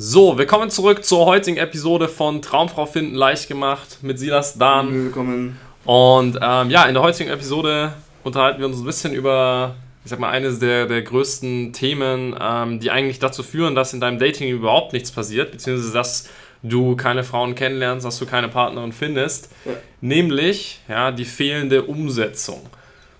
So, 0.00 0.38
willkommen 0.38 0.70
zurück 0.70 1.04
zur 1.04 1.26
heutigen 1.26 1.56
Episode 1.56 2.06
von 2.06 2.40
Traumfrau 2.40 2.86
finden 2.86 3.16
leicht 3.16 3.48
gemacht 3.48 3.98
mit 4.02 4.18
Silas 4.18 4.56
Dan. 4.56 4.92
Willkommen. 5.06 5.58
Und 5.84 6.38
ähm, 6.40 6.70
ja, 6.70 6.84
in 6.84 6.94
der 6.94 7.02
heutigen 7.02 7.30
Episode 7.30 7.92
unterhalten 8.22 8.60
wir 8.60 8.66
uns 8.66 8.78
ein 8.78 8.84
bisschen 8.84 9.12
über, 9.12 9.74
ich 10.04 10.10
sag 10.10 10.20
mal, 10.20 10.30
eines 10.30 10.60
der, 10.60 10.86
der 10.86 11.02
größten 11.02 11.72
Themen, 11.72 12.36
ähm, 12.40 12.78
die 12.78 12.92
eigentlich 12.92 13.18
dazu 13.18 13.42
führen, 13.42 13.74
dass 13.74 13.92
in 13.92 14.00
deinem 14.00 14.20
Dating 14.20 14.48
überhaupt 14.50 14.92
nichts 14.92 15.10
passiert, 15.10 15.50
beziehungsweise 15.50 15.92
dass 15.92 16.28
du 16.62 16.94
keine 16.94 17.24
Frauen 17.24 17.56
kennenlernst, 17.56 18.06
dass 18.06 18.20
du 18.20 18.26
keine 18.26 18.48
Partnerin 18.48 18.92
findest, 18.92 19.50
Ja. 19.64 19.72
nämlich 20.00 20.80
ja, 20.88 21.10
die 21.10 21.24
fehlende 21.24 21.82
Umsetzung. 21.82 22.60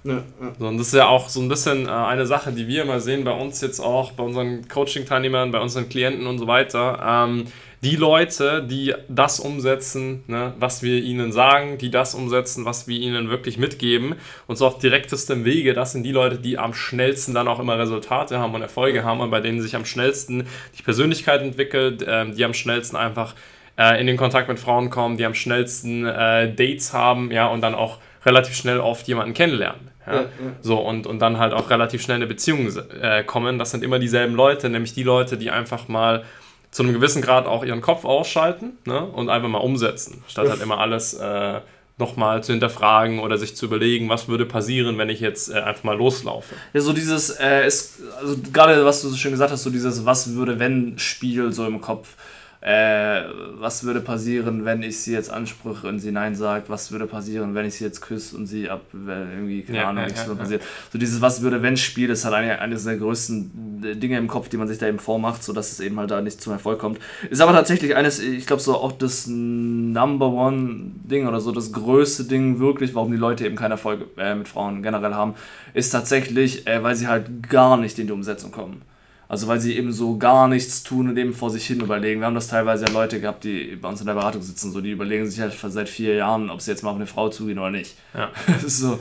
Ja, 0.09 0.23
ja. 0.41 0.67
Und 0.67 0.79
das 0.79 0.89
ist 0.89 0.95
ja 0.95 1.07
auch 1.07 1.29
so 1.29 1.41
ein 1.41 1.49
bisschen 1.49 1.87
äh, 1.87 1.91
eine 1.91 2.27
Sache, 2.27 2.53
die 2.53 2.67
wir 2.67 2.83
immer 2.83 2.99
sehen 3.01 3.25
bei 3.25 3.33
uns 3.33 3.61
jetzt 3.61 3.79
auch, 3.79 4.13
bei 4.13 4.25
unseren 4.25 4.67
Coaching-Teilnehmern, 4.67 5.51
bei 5.51 5.61
unseren 5.61 5.89
Klienten 5.89 6.27
und 6.27 6.39
so 6.39 6.47
weiter. 6.47 6.99
Ähm, 7.05 7.45
die 7.83 7.95
Leute, 7.95 8.67
die 8.69 8.95
das 9.09 9.39
umsetzen, 9.39 10.25
ne, 10.27 10.55
was 10.59 10.83
wir 10.83 11.01
ihnen 11.01 11.31
sagen, 11.31 11.79
die 11.79 11.91
das 11.91 12.15
umsetzen, 12.15 12.65
was 12.65 12.89
wir 12.89 12.99
ihnen 12.99 13.29
wirklich 13.29 13.57
mitgeben 13.59 14.17
und 14.49 14.57
so 14.57 14.67
auf 14.67 14.79
direktestem 14.79 15.45
Wege, 15.45 15.75
das 15.75 15.93
sind 15.93 16.03
die 16.03 16.11
Leute, 16.11 16.39
die 16.39 16.59
am 16.59 16.75
schnellsten 16.75 17.35
dann 17.35 17.47
auch 17.47 17.61
immer 17.61 17.79
Resultate 17.79 18.39
haben 18.39 18.55
und 18.55 18.63
Erfolge 18.63 19.05
haben 19.05 19.21
und 19.21 19.31
bei 19.31 19.41
denen 19.41 19.61
sich 19.61 19.77
am 19.77 19.85
schnellsten 19.85 20.49
die 20.77 20.83
Persönlichkeit 20.83 21.41
entwickelt, 21.43 22.05
ähm, 22.09 22.35
die 22.35 22.45
am 22.45 22.55
schnellsten 22.55 22.97
einfach 22.97 23.35
äh, 23.79 24.01
in 24.01 24.09
den 24.09 24.17
Kontakt 24.17 24.49
mit 24.49 24.59
Frauen 24.59 24.91
kommen, 24.91 25.17
die 25.17 25.25
am 25.25 25.35
schnellsten 25.35 26.05
äh, 26.05 26.53
Dates 26.53 26.93
haben, 26.93 27.31
ja, 27.31 27.47
und 27.47 27.61
dann 27.61 27.75
auch 27.75 27.99
relativ 28.27 28.57
schnell 28.57 28.81
oft 28.81 29.07
jemanden 29.07 29.35
kennenlernen. 29.35 29.91
Ja? 30.13 30.25
So, 30.61 30.79
und, 30.79 31.07
und 31.07 31.19
dann 31.21 31.39
halt 31.39 31.53
auch 31.53 31.71
relativ 31.71 32.03
schnell 32.03 32.17
in 32.17 32.23
eine 32.23 32.29
Beziehung 32.29 32.69
äh, 33.01 33.23
kommen. 33.25 33.59
Das 33.59 33.71
sind 33.71 33.83
immer 33.85 33.99
dieselben 33.99 34.35
Leute, 34.35 34.69
nämlich 34.69 34.95
die 34.95 35.03
Leute, 35.03 35.37
die 35.37 35.51
einfach 35.51 35.89
mal 35.89 36.25
zu 36.71 36.83
einem 36.83 36.93
gewissen 36.93 37.23
Grad 37.23 37.47
auch 37.47 37.65
ihren 37.65 37.81
Kopf 37.81 38.05
ausschalten 38.05 38.79
ne? 38.85 39.05
und 39.05 39.31
einfach 39.31 39.49
mal 39.49 39.59
umsetzen, 39.59 40.23
statt 40.29 40.49
halt 40.49 40.61
immer 40.61 40.79
alles 40.79 41.15
äh, 41.15 41.61
nochmal 41.99 42.43
zu 42.45 42.53
hinterfragen 42.53 43.19
oder 43.19 43.39
sich 43.39 43.57
zu 43.57 43.67
überlegen, 43.67 44.09
was 44.09 44.29
würde 44.29 44.47
passieren, 44.47 44.99
wenn 44.99 45.09
ich 45.09 45.21
jetzt 45.21 45.51
äh, 45.51 45.55
einfach 45.55 45.85
mal 45.85 45.97
loslaufe. 45.97 46.55
Ja, 46.73 46.81
so 46.81 46.93
dieses, 46.93 47.31
äh, 47.31 47.67
ist, 47.67 48.01
also 48.21 48.37
gerade 48.53 48.85
was 48.85 49.03
du 49.03 49.09
so 49.09 49.17
schön 49.17 49.33
gesagt 49.33 49.51
hast, 49.51 49.63
so 49.63 49.71
dieses 49.71 50.05
Was 50.05 50.35
würde 50.35 50.59
wenn 50.59 50.99
Spiel 50.99 51.53
so 51.53 51.67
im 51.67 51.81
Kopf. 51.81 52.17
Äh, 52.61 53.23
was 53.55 53.85
würde 53.85 54.01
passieren, 54.01 54.65
wenn 54.65 54.83
ich 54.83 54.99
sie 55.01 55.13
jetzt 55.13 55.31
ansprüche 55.31 55.87
und 55.87 56.01
sie 56.01 56.11
Nein 56.11 56.35
sagt? 56.35 56.69
Was 56.69 56.91
würde 56.91 57.07
passieren, 57.07 57.55
wenn 57.55 57.65
ich 57.65 57.75
sie 57.75 57.85
jetzt 57.85 58.01
küsse 58.01 58.37
und 58.37 58.47
sie 58.47 58.69
ab, 58.69 58.81
wenn 58.93 59.31
irgendwie, 59.31 59.63
keine 59.63 59.79
Ja, 59.79 59.89
Ahnung, 59.91 60.05
nichts 60.05 60.23
ja, 60.23 60.29
ja. 60.29 60.35
passiert. 60.35 60.63
So 60.93 60.99
dieses 60.99 61.21
Was 61.21 61.41
würde 61.43 61.63
wenn 61.63 61.77
Spiel 61.77 62.11
ist 62.11 62.25
halt 62.25 62.35
eine, 62.35 62.61
eines 62.61 62.83
der 62.83 62.97
größten 62.97 63.85
äh, 63.85 63.95
Dinge 63.95 64.19
im 64.19 64.27
Kopf, 64.27 64.49
die 64.49 64.57
man 64.57 64.67
sich 64.67 64.79
da 64.79 64.89
eben 64.89 64.99
vormacht, 64.99 65.45
sodass 65.45 65.71
es 65.71 65.79
eben 65.79 66.01
halt 66.01 66.11
da 66.11 66.21
nicht 66.21 66.43
zum 66.43 66.53
Erfolg 66.53 66.81
kommt. 66.81 66.99
Ist 67.31 67.41
aber 67.41 67.53
tatsächlich 67.53 67.95
eines, 67.95 68.19
ich 68.19 68.47
glaube, 68.47 68.61
so 68.61 68.75
auch 68.75 68.91
das 68.91 69.29
Number 69.29 70.29
One 70.29 70.91
Ding 71.05 71.29
oder 71.29 71.41
so 71.41 71.53
das 71.53 71.73
größte 71.73 72.25
Ding 72.25 72.59
wirklich, 72.59 72.93
warum 72.95 73.13
die 73.13 73.19
Leute 73.19 73.47
eben 73.47 73.55
keinen 73.55 73.73
Erfolg 73.73 74.05
äh, 74.17 74.35
mit 74.35 74.49
Frauen 74.49 74.83
generell 74.83 75.15
haben, 75.15 75.35
ist 75.75 75.91
tatsächlich, 75.91 76.67
äh, 76.67 76.83
weil 76.83 76.97
sie 76.97 77.07
halt 77.07 77.49
gar 77.49 77.77
nicht 77.77 77.99
in 78.01 78.09
die 78.09 78.13
Umsetzung 78.13 78.51
kommen. 78.51 78.83
Also 79.29 79.47
weil 79.47 79.61
sie 79.61 79.77
eben 79.77 79.93
so 79.93 80.17
gar 80.17 80.49
nichts 80.49 80.83
tun 80.83 81.09
und 81.09 81.19
eben 81.19 81.35
vor 81.35 81.51
sich 81.51 81.67
hin 81.67 81.81
überlegen. 81.81 82.21
Wir 82.21 82.27
haben 82.27 82.35
das 82.35 82.49
teilweise 82.49 82.87
ja 82.87 82.93
Leute 82.93 83.21
gehabt, 83.21 83.45
die 83.45 83.77
bei 83.77 83.89
uns 83.89 84.01
in 84.01 84.07
der 84.07 84.15
Beratung 84.15 84.41
sitzen, 84.41 84.73
so 84.73 84.81
die 84.81 84.93
überlegen 84.93 85.29
sich 85.29 85.41
halt 85.41 85.55
seit 85.55 85.89
vier 85.89 86.15
Jahren, 86.15 86.49
ob 86.49 86.63
sie 86.63 86.71
jetzt 86.71 86.83
mal 86.83 86.91
auf 86.91 86.97
eine 86.97 87.07
Frau 87.07 87.29
zugehen 87.29 87.59
oder 87.59 87.71
nicht. 87.71 87.95
Ja. 88.15 88.31
Das 88.47 88.65
ist 88.65 88.79
so. 88.79 88.99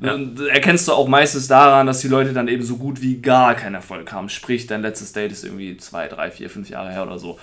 Ja. 0.00 0.16
Erkennst 0.52 0.86
du 0.86 0.92
auch 0.92 1.08
meistens 1.08 1.48
daran, 1.48 1.88
dass 1.88 2.00
die 2.00 2.08
Leute 2.08 2.32
dann 2.32 2.46
eben 2.46 2.62
so 2.62 2.76
gut 2.76 3.02
wie 3.02 3.20
gar 3.20 3.54
keinen 3.56 3.74
Erfolg 3.74 4.12
haben. 4.12 4.28
Sprich, 4.28 4.68
dein 4.68 4.82
letztes 4.82 5.12
Date 5.12 5.32
ist 5.32 5.44
irgendwie 5.44 5.76
zwei, 5.76 6.06
drei, 6.06 6.30
vier, 6.30 6.48
fünf 6.48 6.70
Jahre 6.70 6.92
her 6.92 7.02
oder 7.02 7.18
so. 7.18 7.38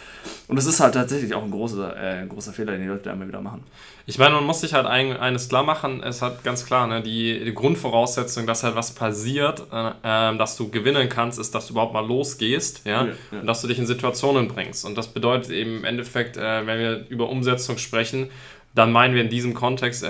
Und 0.48 0.56
das 0.56 0.66
ist 0.66 0.80
halt 0.80 0.94
tatsächlich 0.94 1.34
auch 1.34 1.44
ein 1.44 1.52
großer, 1.52 1.96
äh, 1.98 2.22
ein 2.22 2.30
großer 2.30 2.54
Fehler, 2.54 2.72
den 2.72 2.84
die 2.84 2.88
Leute 2.88 3.04
da 3.04 3.14
immer 3.14 3.28
wieder 3.28 3.42
machen. 3.42 3.64
Ich 4.08 4.20
meine, 4.20 4.36
man 4.36 4.46
muss 4.46 4.62
sich 4.62 4.74
halt 4.74 4.86
ein, 4.86 5.18
eines 5.18 5.50
klar 5.50 5.64
machen, 5.64 6.02
es 6.04 6.22
hat 6.22 6.44
ganz 6.44 6.66
klar, 6.66 6.86
ne, 6.88 7.02
die, 7.02 7.44
die 7.44 7.54
Grundvoraussetzung, 7.54 8.46
dass 8.46 8.64
halt 8.64 8.76
was 8.76 8.94
passiert, 8.94 9.64
äh, 9.74 9.92
ähm, 10.04 10.38
dass 10.38 10.56
du 10.56 10.70
gewinnen 10.70 11.10
kannst, 11.10 11.40
ist, 11.40 11.56
dass 11.56 11.68
du 11.68 11.74
überhaupt 11.74 11.94
mal 11.94 12.06
losgehst, 12.06 12.82
ja, 12.86 13.06
Ja, 13.06 13.08
ja. 13.32 13.40
und 13.42 13.48
dass 13.48 13.62
du 13.62 13.68
dich 13.68 13.80
in 13.80 13.88
Situationen 13.88 14.48
bringst. 14.48 14.86
Und 14.86 14.98
das 14.98 15.08
bedeutet 15.08 15.52
eben 15.52 15.78
im 15.80 15.84
Endeffekt, 15.86 16.38
äh, 16.38 16.66
wenn 16.66 16.80
wir 16.80 17.06
über 17.10 17.30
Umsetzung 17.30 17.80
sprechen, 17.80 18.30
dann 18.76 18.92
meinen 18.92 19.16
wir 19.16 19.22
in 19.22 19.30
diesem 19.30 19.54
Kontext 19.54 20.04
äh, 20.04 20.08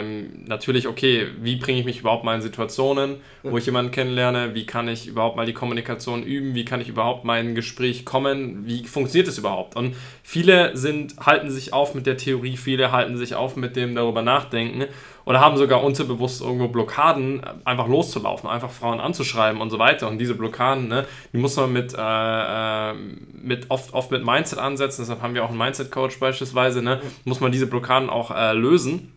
ähm, 0.00 0.44
natürlich, 0.46 0.86
okay, 0.86 1.28
wie 1.40 1.56
bringe 1.56 1.80
ich 1.80 1.86
mich 1.86 2.00
überhaupt 2.00 2.24
mal 2.24 2.34
in 2.34 2.42
Situationen, 2.42 3.16
wo 3.42 3.56
ich 3.56 3.64
jemanden 3.64 3.90
kennenlerne, 3.90 4.54
wie 4.54 4.66
kann 4.66 4.86
ich 4.86 5.08
überhaupt 5.08 5.36
mal 5.36 5.46
die 5.46 5.54
Kommunikation 5.54 6.22
üben, 6.22 6.54
wie 6.54 6.66
kann 6.66 6.82
ich 6.82 6.90
überhaupt 6.90 7.24
mal 7.24 7.40
in 7.40 7.48
ein 7.48 7.54
Gespräch 7.54 8.04
kommen, 8.04 8.66
wie 8.66 8.84
funktioniert 8.84 9.28
es 9.28 9.38
überhaupt? 9.38 9.76
Und 9.76 9.96
viele 10.22 10.76
sind, 10.76 11.16
halten 11.24 11.50
sich 11.50 11.72
auf 11.72 11.94
mit 11.94 12.06
der 12.06 12.18
Theorie, 12.18 12.58
viele 12.58 12.92
halten 12.92 13.16
sich 13.16 13.34
auf 13.34 13.56
mit 13.56 13.76
dem 13.76 13.94
darüber 13.94 14.20
nachdenken 14.20 14.84
oder 15.24 15.40
haben 15.40 15.56
sogar 15.56 15.82
unterbewusst 15.82 16.40
irgendwo 16.40 16.68
Blockaden, 16.68 17.42
einfach 17.64 17.86
loszulaufen, 17.86 18.48
einfach 18.48 18.70
Frauen 18.70 19.00
anzuschreiben 19.00 19.60
und 19.60 19.70
so 19.70 19.78
weiter. 19.78 20.08
Und 20.08 20.18
diese 20.18 20.34
Blockaden, 20.34 20.88
ne, 20.88 21.06
die 21.32 21.38
muss 21.38 21.56
man 21.56 21.72
mit, 21.72 21.94
äh, 21.96 22.90
äh, 22.90 22.94
mit 23.32 23.66
oft, 23.70 23.94
oft 23.94 24.10
mit 24.10 24.24
Mindset 24.24 24.58
ansetzen, 24.58 25.02
deshalb 25.02 25.22
haben 25.22 25.34
wir 25.34 25.44
auch 25.44 25.50
einen 25.50 25.58
Mindset-Coach 25.58 26.18
beispielsweise, 26.18 26.82
ne, 26.82 27.00
muss 27.24 27.40
man 27.40 27.52
diese 27.52 27.66
Blockaden 27.66 28.01
auch 28.10 28.30
äh, 28.30 28.52
lösen. 28.52 29.12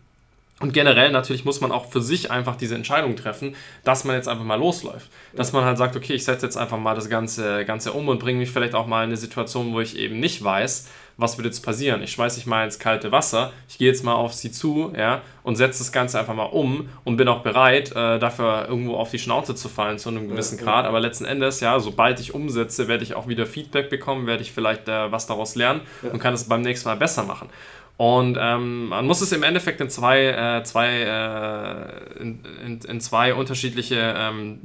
Und 0.58 0.72
generell 0.72 1.12
natürlich 1.12 1.44
muss 1.44 1.60
man 1.60 1.70
auch 1.70 1.90
für 1.90 2.00
sich 2.00 2.30
einfach 2.30 2.56
diese 2.56 2.74
Entscheidung 2.74 3.14
treffen, 3.14 3.54
dass 3.84 4.04
man 4.04 4.16
jetzt 4.16 4.26
einfach 4.26 4.44
mal 4.44 4.58
losläuft. 4.58 5.10
Dass 5.34 5.52
man 5.52 5.66
halt 5.66 5.76
sagt, 5.76 5.96
okay, 5.96 6.14
ich 6.14 6.24
setze 6.24 6.46
jetzt 6.46 6.56
einfach 6.56 6.78
mal 6.78 6.94
das 6.94 7.10
Ganze, 7.10 7.66
Ganze 7.66 7.92
um 7.92 8.08
und 8.08 8.18
bringe 8.20 8.38
mich 8.38 8.50
vielleicht 8.50 8.74
auch 8.74 8.86
mal 8.86 9.02
in 9.04 9.10
eine 9.10 9.18
Situation, 9.18 9.74
wo 9.74 9.80
ich 9.80 9.98
eben 9.98 10.18
nicht 10.18 10.42
weiß, 10.42 10.88
was 11.18 11.36
wird 11.36 11.44
jetzt 11.46 11.60
passieren. 11.60 12.02
Ich 12.02 12.12
schmeiße 12.12 12.38
mich 12.38 12.46
mal 12.46 12.64
ins 12.64 12.78
kalte 12.78 13.12
Wasser, 13.12 13.52
ich 13.68 13.76
gehe 13.76 13.88
jetzt 13.88 14.02
mal 14.02 14.14
auf 14.14 14.32
sie 14.32 14.50
zu, 14.50 14.92
ja, 14.96 15.20
und 15.42 15.56
setze 15.56 15.80
das 15.80 15.92
Ganze 15.92 16.18
einfach 16.18 16.34
mal 16.34 16.44
um 16.44 16.88
und 17.04 17.18
bin 17.18 17.28
auch 17.28 17.42
bereit, 17.42 17.90
äh, 17.92 18.18
dafür 18.18 18.66
irgendwo 18.66 18.96
auf 18.96 19.10
die 19.10 19.18
Schnauze 19.18 19.54
zu 19.54 19.68
fallen 19.68 19.98
zu 19.98 20.08
einem 20.08 20.26
gewissen 20.26 20.58
ja. 20.58 20.64
Grad. 20.64 20.86
Aber 20.86 21.00
letzten 21.00 21.26
Endes, 21.26 21.60
ja, 21.60 21.78
sobald 21.80 22.18
ich 22.18 22.34
umsetze, 22.34 22.88
werde 22.88 23.04
ich 23.04 23.14
auch 23.14 23.28
wieder 23.28 23.44
Feedback 23.44 23.90
bekommen, 23.90 24.26
werde 24.26 24.42
ich 24.42 24.52
vielleicht 24.52 24.88
äh, 24.88 25.12
was 25.12 25.26
daraus 25.26 25.54
lernen 25.54 25.82
Ja. 26.02 26.12
und 26.12 26.18
kann 26.18 26.32
es 26.32 26.44
beim 26.44 26.62
nächsten 26.62 26.88
Mal 26.88 26.96
besser 26.96 27.24
machen. 27.24 27.50
Und 27.96 28.36
ähm, 28.38 28.88
man 28.88 29.06
muss 29.06 29.22
es 29.22 29.32
im 29.32 29.42
Endeffekt 29.42 29.80
in 29.80 29.88
zwei, 29.88 30.26
äh, 30.26 30.62
zwei, 30.64 30.88
äh, 30.88 32.20
in, 32.20 32.44
in, 32.64 32.80
in 32.80 33.00
zwei 33.00 33.32
unterschiedliche, 33.32 34.14
ähm, 34.16 34.60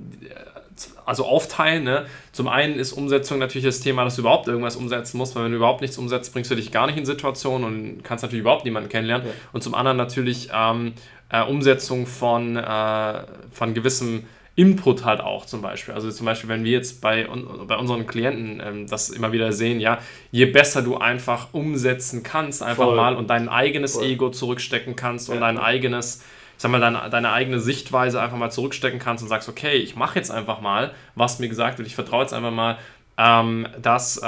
also 1.05 1.25
aufteilen. 1.25 1.83
Ne? 1.83 2.05
Zum 2.33 2.49
einen 2.49 2.75
ist 2.77 2.91
Umsetzung 2.91 3.39
natürlich 3.39 3.65
das 3.65 3.79
Thema, 3.79 4.03
dass 4.03 4.15
du 4.15 4.21
überhaupt 4.21 4.47
irgendwas 4.47 4.75
umsetzen 4.75 5.17
musst, 5.17 5.35
weil 5.35 5.45
wenn 5.45 5.51
du 5.51 5.57
überhaupt 5.57 5.81
nichts 5.81 5.97
umsetzt, 5.97 6.33
bringst 6.33 6.51
du 6.51 6.55
dich 6.55 6.71
gar 6.71 6.87
nicht 6.87 6.97
in 6.97 7.05
Situationen 7.05 7.65
und 7.65 8.03
kannst 8.03 8.23
natürlich 8.23 8.41
überhaupt 8.41 8.65
niemanden 8.65 8.89
kennenlernen. 8.89 9.27
Ja. 9.27 9.33
Und 9.53 9.63
zum 9.63 9.75
anderen 9.75 9.97
natürlich 9.97 10.49
ähm, 10.53 10.93
äh, 11.29 11.41
Umsetzung 11.43 12.07
von, 12.07 12.57
äh, 12.57 13.23
von 13.51 13.73
gewissem 13.73 14.23
Input 14.55 15.05
halt 15.05 15.21
auch 15.21 15.45
zum 15.45 15.61
Beispiel. 15.61 15.93
Also 15.93 16.11
zum 16.11 16.25
Beispiel, 16.25 16.49
wenn 16.49 16.63
wir 16.65 16.71
jetzt 16.71 17.01
bei, 17.01 17.25
bei 17.67 17.77
unseren 17.77 18.05
Klienten 18.05 18.61
ähm, 18.63 18.87
das 18.87 19.09
immer 19.09 19.31
wieder 19.31 19.53
sehen, 19.53 19.79
ja, 19.79 19.99
je 20.31 20.45
besser 20.45 20.81
du 20.81 20.97
einfach 20.97 21.53
umsetzen 21.53 22.21
kannst, 22.21 22.61
einfach 22.61 22.83
Voll. 22.85 22.95
mal 22.97 23.15
und 23.15 23.29
dein 23.29 23.47
eigenes 23.47 23.93
Voll. 23.93 24.05
Ego 24.05 24.29
zurückstecken 24.29 24.95
kannst 24.95 25.29
und 25.29 25.35
Ja. 25.35 25.41
dein 25.41 25.57
eigenes, 25.57 26.21
ich 26.57 26.61
sag 26.61 26.69
mal, 26.69 26.81
deine, 26.81 27.09
deine 27.09 27.31
eigene 27.31 27.59
Sichtweise 27.61 28.21
einfach 28.21 28.37
mal 28.37 28.51
zurückstecken 28.51 28.99
kannst 28.99 29.23
und 29.23 29.29
sagst, 29.29 29.47
okay, 29.47 29.77
ich 29.77 29.95
mache 29.95 30.19
jetzt 30.19 30.31
einfach 30.31 30.59
mal, 30.59 30.91
was 31.15 31.39
mir 31.39 31.47
gesagt 31.47 31.77
wird, 31.77 31.87
ich 31.87 31.95
vertraue 31.95 32.23
jetzt 32.23 32.33
einfach 32.33 32.51
mal, 32.51 32.77
ähm, 33.23 33.67
dass, 33.81 34.17
äh, 34.17 34.21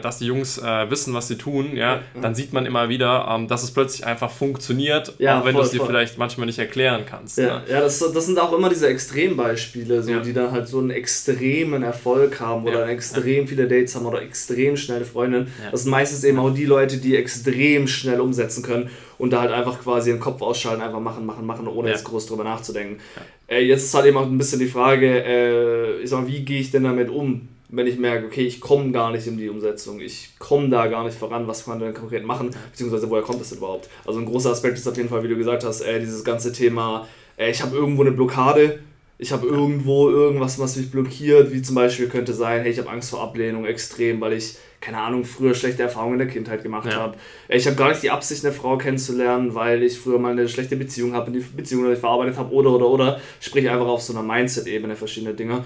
dass 0.00 0.18
die 0.18 0.26
Jungs 0.26 0.58
äh, 0.58 0.88
wissen, 0.90 1.12
was 1.14 1.26
sie 1.26 1.36
tun, 1.36 1.74
ja, 1.76 1.94
ja. 1.96 2.00
dann 2.20 2.34
sieht 2.34 2.52
man 2.52 2.64
immer 2.66 2.88
wieder, 2.88 3.26
ähm, 3.28 3.48
dass 3.48 3.62
es 3.64 3.72
plötzlich 3.72 4.06
einfach 4.06 4.30
funktioniert, 4.30 5.14
Ja, 5.18 5.40
auch 5.40 5.44
wenn 5.44 5.56
du 5.56 5.62
es 5.62 5.70
dir 5.70 5.78
voll. 5.78 5.88
vielleicht 5.88 6.16
manchmal 6.18 6.46
nicht 6.46 6.58
erklären 6.58 7.04
kannst. 7.08 7.38
Ja, 7.38 7.56
Ne? 7.58 7.62
ja 7.70 7.80
das, 7.80 7.98
das 7.98 8.26
sind 8.26 8.38
auch 8.38 8.52
immer 8.52 8.68
diese 8.68 8.86
Extrembeispiele, 8.88 10.02
so, 10.02 10.12
Ja. 10.12 10.20
die 10.20 10.32
dann 10.32 10.52
halt 10.52 10.68
so 10.68 10.78
einen 10.78 10.90
extremen 10.90 11.82
Erfolg 11.82 12.38
haben 12.40 12.64
oder 12.64 12.86
Ja. 12.86 12.92
extrem 12.92 13.48
viele 13.48 13.66
Dates 13.66 13.94
haben 13.96 14.06
oder 14.06 14.22
extrem 14.22 14.76
schnelle 14.76 15.04
Freundinnen. 15.04 15.52
Das 15.70 15.82
sind 15.82 15.90
meistens 15.90 16.22
eben 16.24 16.38
auch 16.38 16.50
die 16.50 16.64
Leute, 16.66 16.98
die 16.98 17.16
extrem 17.16 17.88
schnell 17.88 18.20
umsetzen 18.20 18.62
können 18.62 18.90
und 19.18 19.32
da 19.32 19.40
halt 19.40 19.52
einfach 19.52 19.80
quasi 19.82 20.10
den 20.10 20.20
Kopf 20.20 20.42
ausschalten, 20.42 20.82
einfach 20.82 21.00
machen, 21.00 21.24
machen, 21.26 21.46
machen, 21.46 21.66
ohne 21.66 21.88
jetzt 21.90 22.04
groß 22.04 22.26
drüber 22.26 22.44
nachzudenken. 22.44 23.00
Äh, 23.48 23.60
jetzt 23.62 23.84
ist 23.84 23.94
halt 23.94 24.06
eben 24.06 24.16
auch 24.16 24.26
ein 24.26 24.38
bisschen 24.38 24.58
die 24.58 24.66
Frage, 24.66 25.24
äh, 25.24 26.00
ich 26.02 26.10
sag 26.10 26.20
mal, 26.22 26.26
wie 26.28 26.44
gehe 26.44 26.60
ich 26.60 26.70
denn 26.70 26.84
damit 26.84 27.08
um? 27.10 27.48
Wenn 27.68 27.86
ich 27.86 27.98
merke, 27.98 28.26
okay, 28.26 28.46
ich 28.46 28.60
komme 28.60 28.92
gar 28.92 29.10
nicht 29.10 29.26
in 29.26 29.36
die 29.36 29.48
Umsetzung, 29.48 30.00
ich 30.00 30.38
komme 30.38 30.68
da 30.68 30.86
gar 30.86 31.04
nicht 31.04 31.18
voran, 31.18 31.48
was 31.48 31.64
kann 31.64 31.78
man 31.78 31.86
denn 31.86 31.94
konkret 31.94 32.24
machen, 32.24 32.50
beziehungsweise 32.70 33.10
woher 33.10 33.22
kommt 33.22 33.40
das 33.40 33.52
überhaupt? 33.52 33.88
Also 34.04 34.20
ein 34.20 34.26
großer 34.26 34.50
Aspekt 34.50 34.78
ist 34.78 34.86
auf 34.86 34.96
jeden 34.96 35.08
Fall, 35.08 35.24
wie 35.24 35.28
du 35.28 35.36
gesagt 35.36 35.64
hast, 35.64 35.80
äh, 35.80 35.98
dieses 35.98 36.22
ganze 36.22 36.52
Thema, 36.52 37.08
äh, 37.36 37.50
ich 37.50 37.62
habe 37.62 37.76
irgendwo 37.76 38.02
eine 38.02 38.12
Blockade, 38.12 38.78
ich 39.18 39.32
habe 39.32 39.46
irgendwo 39.46 40.10
irgendwas, 40.10 40.58
was 40.58 40.76
mich 40.76 40.90
blockiert, 40.90 41.52
wie 41.52 41.62
zum 41.62 41.74
Beispiel 41.74 42.08
könnte 42.08 42.34
sein, 42.34 42.62
hey, 42.62 42.70
ich 42.70 42.78
habe 42.78 42.90
Angst 42.90 43.10
vor 43.10 43.22
Ablehnung 43.22 43.64
extrem, 43.64 44.20
weil 44.20 44.34
ich 44.34 44.56
keine 44.80 44.98
Ahnung, 44.98 45.24
früher 45.24 45.54
schlechte 45.54 45.82
Erfahrungen 45.82 46.14
in 46.14 46.18
der 46.20 46.28
Kindheit 46.28 46.62
gemacht 46.62 46.90
ja. 46.90 46.96
habe. 46.96 47.18
Ich 47.48 47.66
habe 47.66 47.76
gar 47.76 47.88
nicht 47.88 48.02
die 48.02 48.10
Absicht, 48.10 48.44
eine 48.44 48.54
Frau 48.54 48.76
kennenzulernen, 48.78 49.54
weil 49.54 49.82
ich 49.82 49.98
früher 49.98 50.18
mal 50.18 50.32
eine 50.32 50.48
schlechte 50.48 50.76
Beziehung 50.76 51.14
habe, 51.14 51.30
die 51.30 51.40
Beziehung 51.40 51.84
die 51.84 51.92
ich 51.92 51.98
verarbeitet 51.98 52.36
habe, 52.36 52.52
oder, 52.52 52.70
oder, 52.70 52.86
oder. 52.86 53.20
Sprich 53.40 53.68
einfach 53.68 53.86
auf 53.86 54.02
so 54.02 54.12
einer 54.12 54.22
Mindset-Ebene 54.22 54.96
verschiedene 54.96 55.34
Dinge. 55.34 55.64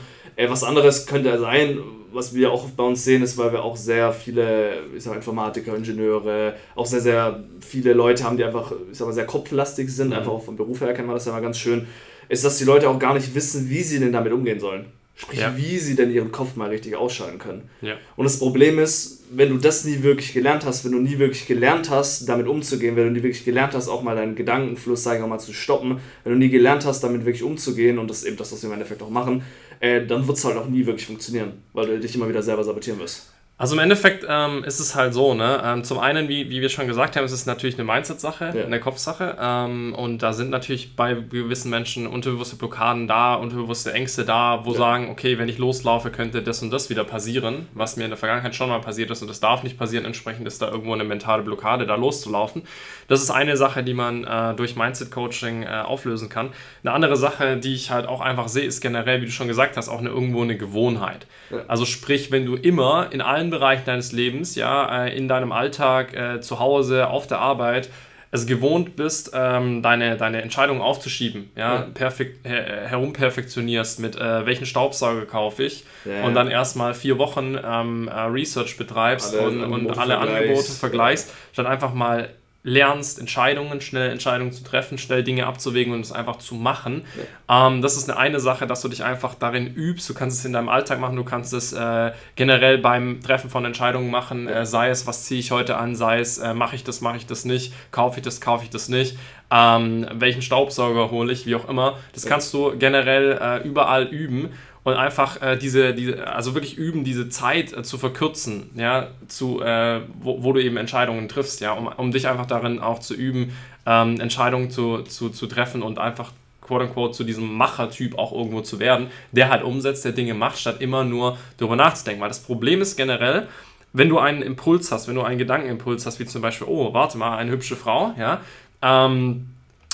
Was 0.48 0.64
anderes 0.64 1.06
könnte 1.06 1.38
sein, 1.38 1.78
was 2.12 2.34
wir 2.34 2.50
auch 2.50 2.68
bei 2.70 2.84
uns 2.84 3.04
sehen, 3.04 3.22
ist, 3.22 3.36
weil 3.38 3.52
wir 3.52 3.62
auch 3.62 3.76
sehr 3.76 4.12
viele, 4.12 4.84
ich 4.96 5.02
sag 5.02 5.12
mal, 5.12 5.16
Informatiker, 5.16 5.76
Ingenieure, 5.76 6.54
auch 6.74 6.86
sehr, 6.86 7.00
sehr 7.00 7.44
viele 7.60 7.92
Leute 7.92 8.24
haben, 8.24 8.36
die 8.36 8.44
einfach, 8.44 8.72
ich 8.90 8.98
sag 8.98 9.06
mal, 9.06 9.12
sehr 9.12 9.26
kopflastig 9.26 9.94
sind, 9.94 10.08
mhm. 10.08 10.14
einfach 10.14 10.32
auch 10.32 10.44
vom 10.44 10.56
Beruf 10.56 10.80
her 10.80 10.94
kennt 10.94 11.06
man 11.06 11.16
das 11.16 11.26
ja 11.26 11.32
mal 11.32 11.42
ganz 11.42 11.58
schön, 11.58 11.86
ist, 12.28 12.44
dass 12.44 12.58
die 12.58 12.64
Leute 12.64 12.88
auch 12.88 12.98
gar 12.98 13.14
nicht 13.14 13.34
wissen, 13.34 13.68
wie 13.68 13.82
sie 13.82 13.98
denn 13.98 14.12
damit 14.12 14.32
umgehen 14.32 14.60
sollen. 14.60 14.86
Sprich, 15.20 15.40
ja. 15.40 15.54
wie 15.54 15.78
sie 15.78 15.96
denn 15.96 16.10
ihren 16.10 16.32
Kopf 16.32 16.56
mal 16.56 16.70
richtig 16.70 16.96
ausschalten 16.96 17.38
können. 17.38 17.68
Ja. 17.82 17.96
Und 18.16 18.24
das 18.24 18.38
Problem 18.38 18.78
ist, 18.78 19.24
wenn 19.30 19.50
du 19.50 19.58
das 19.58 19.84
nie 19.84 20.02
wirklich 20.02 20.32
gelernt 20.32 20.64
hast, 20.64 20.82
wenn 20.86 20.92
du 20.92 20.98
nie 20.98 21.18
wirklich 21.18 21.46
gelernt 21.46 21.90
hast, 21.90 22.26
damit 22.26 22.46
umzugehen, 22.46 22.96
wenn 22.96 23.04
du 23.04 23.10
nie 23.10 23.22
wirklich 23.22 23.44
gelernt 23.44 23.74
hast, 23.74 23.88
auch 23.88 24.00
mal 24.00 24.16
deinen 24.16 24.34
Gedankenfluss, 24.34 25.02
sag 25.02 25.20
ich 25.20 25.26
mal, 25.26 25.38
zu 25.38 25.52
stoppen, 25.52 25.98
wenn 26.24 26.32
du 26.32 26.38
nie 26.38 26.48
gelernt 26.48 26.86
hast, 26.86 27.02
damit 27.02 27.26
wirklich 27.26 27.42
umzugehen, 27.42 27.98
und 27.98 28.08
das 28.08 28.20
ist 28.20 28.28
eben 28.28 28.38
das, 28.38 28.50
was 28.50 28.62
wir 28.62 28.68
im 28.68 28.72
Endeffekt 28.72 29.02
auch 29.02 29.10
machen, 29.10 29.42
äh, 29.80 30.06
dann 30.06 30.26
wird 30.26 30.38
es 30.38 30.44
halt 30.46 30.56
auch 30.56 30.66
nie 30.66 30.86
wirklich 30.86 31.06
funktionieren, 31.06 31.52
weil 31.74 31.86
du 31.86 32.00
dich 32.00 32.14
immer 32.14 32.26
wieder 32.26 32.42
selber 32.42 32.64
sabotieren 32.64 32.98
wirst. 32.98 33.30
Also 33.60 33.74
im 33.74 33.80
Endeffekt 33.80 34.24
ähm, 34.26 34.64
ist 34.64 34.80
es 34.80 34.94
halt 34.94 35.12
so, 35.12 35.34
ne? 35.34 35.60
Ähm, 35.62 35.84
zum 35.84 35.98
einen, 35.98 36.28
wie, 36.28 36.48
wie 36.48 36.62
wir 36.62 36.70
schon 36.70 36.86
gesagt 36.86 37.14
haben, 37.14 37.26
ist 37.26 37.32
es 37.32 37.44
natürlich 37.44 37.74
eine 37.74 37.84
Mindset-Sache, 37.84 38.54
ja. 38.56 38.64
eine 38.64 38.80
Kopfsache. 38.80 39.36
Ähm, 39.38 39.94
und 39.94 40.22
da 40.22 40.32
sind 40.32 40.48
natürlich 40.48 40.96
bei 40.96 41.12
gewissen 41.12 41.68
Menschen 41.68 42.06
unterbewusste 42.06 42.56
Blockaden 42.56 43.06
da, 43.06 43.34
unterbewusste 43.34 43.92
Ängste 43.92 44.24
da, 44.24 44.64
wo 44.64 44.72
ja. 44.72 44.78
sagen, 44.78 45.10
okay, 45.10 45.36
wenn 45.36 45.46
ich 45.50 45.58
loslaufe, 45.58 46.08
könnte 46.08 46.42
das 46.42 46.62
und 46.62 46.70
das 46.70 46.88
wieder 46.88 47.04
passieren, 47.04 47.68
was 47.74 47.98
mir 47.98 48.04
in 48.04 48.10
der 48.10 48.16
Vergangenheit 48.16 48.54
schon 48.54 48.70
mal 48.70 48.80
passiert 48.80 49.10
ist 49.10 49.20
und 49.20 49.28
das 49.28 49.40
darf 49.40 49.62
nicht 49.62 49.76
passieren. 49.76 50.06
Entsprechend 50.06 50.46
ist 50.46 50.62
da 50.62 50.70
irgendwo 50.70 50.94
eine 50.94 51.04
mentale 51.04 51.42
Blockade, 51.42 51.86
da 51.86 51.96
loszulaufen. 51.96 52.62
Das 53.08 53.20
ist 53.20 53.30
eine 53.30 53.58
Sache, 53.58 53.82
die 53.82 53.92
man 53.92 54.24
äh, 54.24 54.54
durch 54.54 54.74
Mindset-Coaching 54.74 55.64
äh, 55.64 55.82
auflösen 55.84 56.30
kann. 56.30 56.48
Eine 56.82 56.94
andere 56.94 57.16
Sache, 57.16 57.58
die 57.58 57.74
ich 57.74 57.90
halt 57.90 58.06
auch 58.06 58.22
einfach 58.22 58.48
sehe, 58.48 58.64
ist 58.64 58.80
generell, 58.80 59.20
wie 59.20 59.26
du 59.26 59.32
schon 59.32 59.48
gesagt 59.48 59.76
hast, 59.76 59.90
auch 59.90 59.98
eine, 59.98 60.08
irgendwo 60.08 60.40
eine 60.40 60.56
Gewohnheit. 60.56 61.26
Ja. 61.50 61.58
Also 61.68 61.84
sprich, 61.84 62.30
wenn 62.30 62.46
du 62.46 62.54
immer 62.54 63.08
in 63.10 63.20
allen 63.20 63.49
Bereichen 63.50 63.84
deines 63.86 64.12
Lebens, 64.12 64.54
ja, 64.54 65.04
äh, 65.04 65.16
in 65.16 65.28
deinem 65.28 65.52
Alltag, 65.52 66.14
äh, 66.14 66.40
zu 66.40 66.58
Hause, 66.58 67.08
auf 67.08 67.26
der 67.26 67.38
Arbeit, 67.38 67.90
es 68.32 68.46
gewohnt 68.46 68.94
bist, 68.94 69.32
ähm, 69.34 69.82
deine, 69.82 70.16
deine 70.16 70.42
Entscheidungen 70.42 70.80
aufzuschieben, 70.80 71.50
ja, 71.56 71.74
ja. 71.74 71.80
Perfekt, 71.92 72.46
her 72.46 72.86
herumperfektionierst 72.86 73.98
mit 73.98 74.16
äh, 74.16 74.46
welchen 74.46 74.66
Staubsauger 74.66 75.26
kaufe 75.26 75.64
ich 75.64 75.84
ja, 76.04 76.24
und 76.24 76.34
dann 76.34 76.48
erstmal 76.48 76.94
vier 76.94 77.18
Wochen 77.18 77.58
ähm, 77.62 78.08
äh, 78.08 78.20
Research 78.20 78.76
betreibst 78.76 79.34
alle 79.34 79.66
und, 79.66 79.86
und 79.86 79.98
alle 79.98 80.18
Angebote 80.18 80.70
vergleichst, 80.70 81.32
statt 81.52 81.66
einfach 81.66 81.92
mal 81.92 82.28
lernst, 82.62 83.18
Entscheidungen, 83.18 83.80
schnell 83.80 84.10
Entscheidungen 84.10 84.52
zu 84.52 84.62
treffen, 84.62 84.98
schnell 84.98 85.24
Dinge 85.24 85.46
abzuwägen 85.46 85.94
und 85.94 86.00
es 86.00 86.12
einfach 86.12 86.36
zu 86.36 86.54
machen. 86.54 87.04
Ja. 87.48 87.68
Ähm, 87.68 87.80
das 87.80 87.96
ist 87.96 88.10
eine, 88.10 88.18
eine 88.18 88.40
Sache, 88.40 88.66
dass 88.66 88.82
du 88.82 88.88
dich 88.88 89.02
einfach 89.02 89.34
darin 89.34 89.66
übst. 89.66 90.08
Du 90.10 90.14
kannst 90.14 90.38
es 90.38 90.44
in 90.44 90.52
deinem 90.52 90.68
Alltag 90.68 91.00
machen, 91.00 91.16
du 91.16 91.24
kannst 91.24 91.54
es 91.54 91.72
äh, 91.72 92.12
generell 92.36 92.76
beim 92.78 93.20
Treffen 93.22 93.48
von 93.48 93.64
Entscheidungen 93.64 94.10
machen, 94.10 94.46
äh, 94.46 94.66
sei 94.66 94.90
es, 94.90 95.06
was 95.06 95.24
ziehe 95.24 95.40
ich 95.40 95.52
heute 95.52 95.78
an, 95.78 95.96
sei 95.96 96.20
es, 96.20 96.36
äh, 96.36 96.52
mache 96.52 96.76
ich 96.76 96.84
das, 96.84 97.00
mache 97.00 97.16
ich 97.16 97.26
das 97.26 97.46
nicht, 97.46 97.72
kaufe 97.92 98.18
ich 98.18 98.24
das, 98.24 98.42
kaufe 98.42 98.64
ich 98.64 98.70
das 98.70 98.90
nicht, 98.90 99.16
ähm, 99.50 100.06
welchen 100.12 100.42
Staubsauger 100.42 101.10
hole 101.10 101.32
ich, 101.32 101.46
wie 101.46 101.54
auch 101.54 101.68
immer. 101.68 101.98
Das 102.12 102.26
kannst 102.26 102.52
du 102.52 102.76
generell 102.78 103.38
äh, 103.40 103.66
überall 103.66 104.04
üben 104.04 104.50
und 104.82 104.94
einfach 104.94 105.42
äh, 105.42 105.56
diese, 105.56 105.94
diese, 105.94 106.26
also 106.26 106.54
wirklich 106.54 106.76
üben, 106.78 107.04
diese 107.04 107.28
Zeit 107.28 107.72
äh, 107.72 107.82
zu 107.82 107.98
verkürzen, 107.98 108.70
ja, 108.74 109.08
zu, 109.28 109.60
äh, 109.60 110.00
wo, 110.20 110.42
wo, 110.42 110.52
du 110.52 110.62
eben 110.62 110.76
Entscheidungen 110.76 111.28
triffst, 111.28 111.60
ja, 111.60 111.72
um, 111.72 111.86
um 111.86 112.12
dich 112.12 112.28
einfach 112.28 112.46
darin 112.46 112.78
auch 112.78 112.98
zu 112.98 113.14
üben, 113.14 113.52
ähm, 113.86 114.20
Entscheidungen 114.20 114.70
zu, 114.70 115.02
zu, 115.02 115.28
zu 115.30 115.46
treffen 115.46 115.82
und 115.82 115.98
einfach 115.98 116.32
quote 116.62 116.84
unquote 116.84 117.12
zu 117.12 117.24
diesem 117.24 117.52
Machertyp 117.52 118.16
auch 118.16 118.32
irgendwo 118.32 118.60
zu 118.60 118.78
werden, 118.78 119.08
der 119.32 119.50
halt 119.50 119.64
umsetzt, 119.64 120.04
der 120.04 120.12
Dinge 120.12 120.34
macht, 120.34 120.58
statt 120.58 120.80
immer 120.80 121.04
nur 121.04 121.36
darüber 121.58 121.76
nachzudenken. 121.76 122.22
Weil 122.22 122.28
das 122.28 122.42
Problem 122.42 122.80
ist 122.80 122.96
generell, 122.96 123.48
wenn 123.92 124.08
du 124.08 124.18
einen 124.18 124.40
Impuls 124.42 124.92
hast, 124.92 125.08
wenn 125.08 125.16
du 125.16 125.22
einen 125.22 125.38
Gedankenimpuls 125.38 126.06
hast, 126.06 126.20
wie 126.20 126.26
zum 126.26 126.42
Beispiel, 126.42 126.68
oh, 126.68 126.94
warte 126.94 127.18
mal, 127.18 127.36
eine 127.36 127.50
hübsche 127.50 127.74
Frau, 127.76 128.14
ja, 128.16 128.40
ähm, 128.82 129.50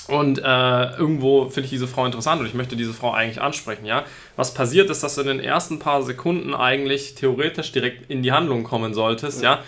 und 0.09 0.39
äh, 0.39 0.97
irgendwo 0.97 1.49
finde 1.49 1.65
ich 1.65 1.71
diese 1.71 1.89
Frau 1.89 2.07
interessant 2.07 2.41
und 2.41 2.47
ich 2.47 2.55
möchte 2.55 2.77
diese 2.77 2.93
Frau 2.93 3.13
eigentlich 3.13 3.41
ansprechen, 3.41 3.87
ja. 3.87 4.05
Was 4.37 4.55
passiert 4.55 4.91
ist, 4.91 5.03
dass 5.03 5.15
du 5.15 5.23
in 5.23 5.27
den 5.27 5.41
ersten 5.41 5.79
paar 5.79 6.03
Sekunden 6.03 6.55
eigentlich 6.55 7.15
theoretisch 7.15 7.73
direkt 7.73 8.11
in 8.11 8.23
die 8.23 8.33
Handlung 8.33 8.65
kommen 8.65 8.95
solltest, 8.95 9.43
ja. 9.43 9.61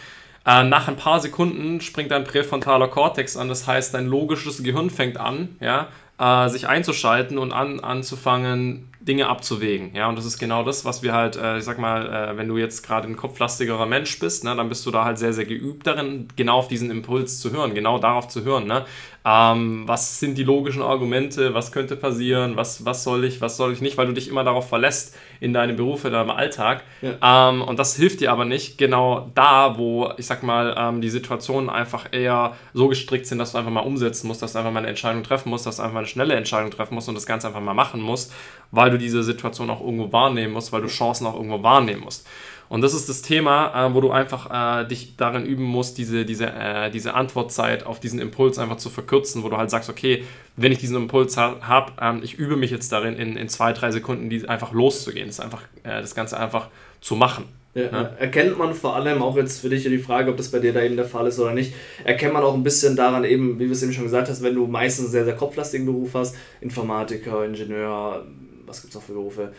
ja? 0.46 0.61
Äh, 0.61 0.64
nach 0.64 0.88
ein 0.88 0.96
paar 0.96 1.20
Sekunden 1.20 1.81
springt 1.81 2.11
dein 2.11 2.25
präfrontaler 2.25 2.88
Kortex 2.88 3.37
an, 3.37 3.49
das 3.49 3.67
heißt, 3.67 3.93
dein 3.94 4.06
logisches 4.06 4.62
Gehirn 4.62 4.90
fängt 4.90 5.19
an, 5.19 5.56
ja, 5.61 5.88
äh, 6.19 6.49
sich 6.49 6.69
einzuschalten 6.69 7.37
und 7.38 7.52
an, 7.52 7.81
anzufangen, 7.81 8.88
Dinge 9.08 9.26
abzuwägen. 9.26 9.90
Ja, 9.94 10.08
und 10.08 10.16
das 10.16 10.26
ist 10.26 10.38
genau 10.38 10.62
das, 10.62 10.84
was 10.84 11.02
wir 11.02 11.14
halt, 11.14 11.37
äh, 11.37 11.58
ich 11.58 11.64
sag 11.64 11.78
mal, 11.78 12.06
äh, 12.06 12.37
wenn 12.37 12.46
du 12.46 12.58
jetzt 12.58 12.87
gerade 12.87 13.08
ein 13.08 13.16
kopflastigerer 13.16 13.87
Mensch 13.87 14.19
bist, 14.19 14.44
ne, 14.44 14.55
dann 14.55 14.69
bist 14.69 14.84
du 14.84 14.90
da 14.90 15.05
halt 15.05 15.19
sehr, 15.19 15.32
sehr 15.32 15.46
geübt 15.46 15.87
darin, 15.87 16.28
genau 16.37 16.58
auf 16.58 16.69
diesen 16.69 16.90
Impuls 16.90 17.40
zu 17.40 17.50
hören, 17.50 17.75
genau 17.75 17.99
darauf 17.99 18.28
zu 18.28 18.44
hören. 18.44 18.66
Ne? 18.66 18.84
Ähm, 19.25 19.82
was 19.87 20.20
sind 20.20 20.38
die 20.38 20.44
logischen 20.44 20.82
Argumente, 20.82 21.52
was 21.52 21.72
könnte 21.72 21.96
passieren, 21.96 22.56
was, 22.56 22.84
was 22.84 23.05
soll 23.05 23.25
ich, 23.25 23.40
was 23.40 23.56
soll 23.56 23.72
ich 23.72 23.81
nicht, 23.81 23.99
weil 23.99 24.06
du 24.06 24.12
dich 24.12 24.28
immer 24.28 24.44
darauf 24.44 24.69
verlässt 24.69 25.16
in 25.40 25.52
deinem 25.52 25.76
Beruf, 25.76 26.05
in 26.05 26.12
deinem 26.12 26.31
Alltag. 26.31 26.84
Ja. 27.02 27.50
Ähm, 27.50 27.62
und 27.62 27.78
das 27.78 27.96
hilft 27.96 28.20
dir 28.20 28.31
aber 28.31 28.44
nicht 28.44 28.78
genau 28.78 29.31
da, 29.34 29.76
wo, 29.76 30.12
ich 30.16 30.26
sag 30.26 30.43
mal, 30.43 30.75
ähm, 30.78 31.00
die 31.00 31.10
Situationen 31.10 31.69
einfach 31.69 32.06
eher 32.12 32.56
so 32.72 32.88
gestrickt 32.88 33.26
sind, 33.26 33.38
dass 33.38 33.52
du 33.52 33.58
einfach 33.58 33.70
mal 33.70 33.81
umsetzen 33.81 34.28
musst, 34.28 34.40
dass 34.40 34.52
du 34.52 34.60
einfach 34.60 34.72
mal 34.72 34.81
eine 34.81 34.88
Entscheidung 34.88 35.22
treffen 35.22 35.50
musst, 35.50 35.66
dass 35.66 35.76
du 35.76 35.82
einfach 35.82 35.94
mal 35.94 36.00
eine 36.00 36.08
schnelle 36.08 36.34
Entscheidung 36.34 36.70
treffen 36.70 36.94
musst 36.94 37.08
und 37.08 37.14
das 37.14 37.26
Ganze 37.26 37.49
einfach 37.49 37.60
mal 37.60 37.75
machen 37.75 38.00
musst, 38.00 38.32
weil 38.70 38.90
du 38.90 38.97
diese 38.98 39.22
Situation 39.22 39.70
auch 39.70 39.80
irgendwo 39.80 40.12
wahrnehmen 40.12 40.52
musst, 40.52 40.72
weil 40.72 40.82
du 40.82 40.88
Chancen 40.88 41.26
auch 41.26 41.34
irgendwo 41.34 41.62
wahrnehmen 41.62 42.02
musst. 42.02 42.26
Und 42.68 42.82
das 42.82 42.92
ist 42.92 43.08
das 43.08 43.22
Thema, 43.22 43.88
äh, 43.88 43.94
wo 43.94 44.00
du 44.00 44.10
einfach 44.10 44.82
äh, 44.82 44.86
dich 44.86 45.16
darin 45.16 45.46
üben 45.46 45.64
musst, 45.64 45.96
diese, 45.96 46.24
diese, 46.24 46.46
äh, 46.46 46.90
diese 46.90 47.14
Antwortzeit 47.14 47.86
auf 47.86 47.98
diesen 47.98 48.20
Impuls 48.20 48.58
einfach 48.58 48.76
zu 48.76 48.90
verkürzen, 48.90 49.42
wo 49.42 49.48
du 49.48 49.56
halt 49.56 49.70
sagst, 49.70 49.88
okay, 49.88 50.24
wenn 50.56 50.70
ich 50.70 50.78
diesen 50.78 50.96
Impuls 50.96 51.36
ha 51.36 51.56
habe, 51.62 51.92
ähm, 52.00 52.20
ich 52.22 52.34
übe 52.34 52.56
mich 52.56 52.70
jetzt 52.70 52.92
darin, 52.92 53.16
in, 53.16 53.36
in 53.36 53.48
zwei, 53.48 53.72
drei 53.72 53.90
Sekunden 53.90 54.28
die 54.28 54.46
einfach 54.48 54.72
loszugehen, 54.72 55.28
das, 55.28 55.40
einfach, 55.40 55.62
äh, 55.82 56.00
das 56.00 56.14
Ganze 56.14 56.38
einfach 56.38 56.68
zu 57.00 57.16
machen. 57.16 57.44
Ja, 57.74 57.82
ja. 57.84 58.02
Erkennt 58.18 58.58
man 58.58 58.74
vor 58.74 58.96
allem 58.96 59.22
auch 59.22 59.36
jetzt 59.36 59.60
für 59.60 59.68
dich 59.68 59.84
die 59.84 59.98
Frage, 59.98 60.30
ob 60.30 60.36
das 60.36 60.50
bei 60.50 60.58
dir 60.58 60.72
da 60.72 60.82
eben 60.82 60.96
der 60.96 61.04
Fall 61.04 61.26
ist 61.26 61.38
oder 61.38 61.52
nicht, 61.52 61.74
erkennt 62.04 62.32
man 62.32 62.42
auch 62.42 62.54
ein 62.54 62.62
bisschen 62.62 62.96
daran 62.96 63.24
eben, 63.24 63.58
wie 63.58 63.66
du 63.66 63.72
es 63.72 63.82
eben 63.82 63.92
schon 63.92 64.04
gesagt 64.04 64.28
hast, 64.28 64.42
wenn 64.42 64.54
du 64.54 64.66
meistens 64.66 65.06
einen 65.06 65.12
sehr, 65.12 65.24
sehr 65.24 65.36
kopflastigen 65.36 65.86
Beruf 65.86 66.14
hast, 66.14 66.36
Informatiker, 66.60 67.44
Ingenieur, 67.44 68.26
was 68.69 68.82
gibt 68.82 68.93
es 68.93 68.94
noch 68.94 69.03
für 69.03 69.15
Berufe, 69.15 69.53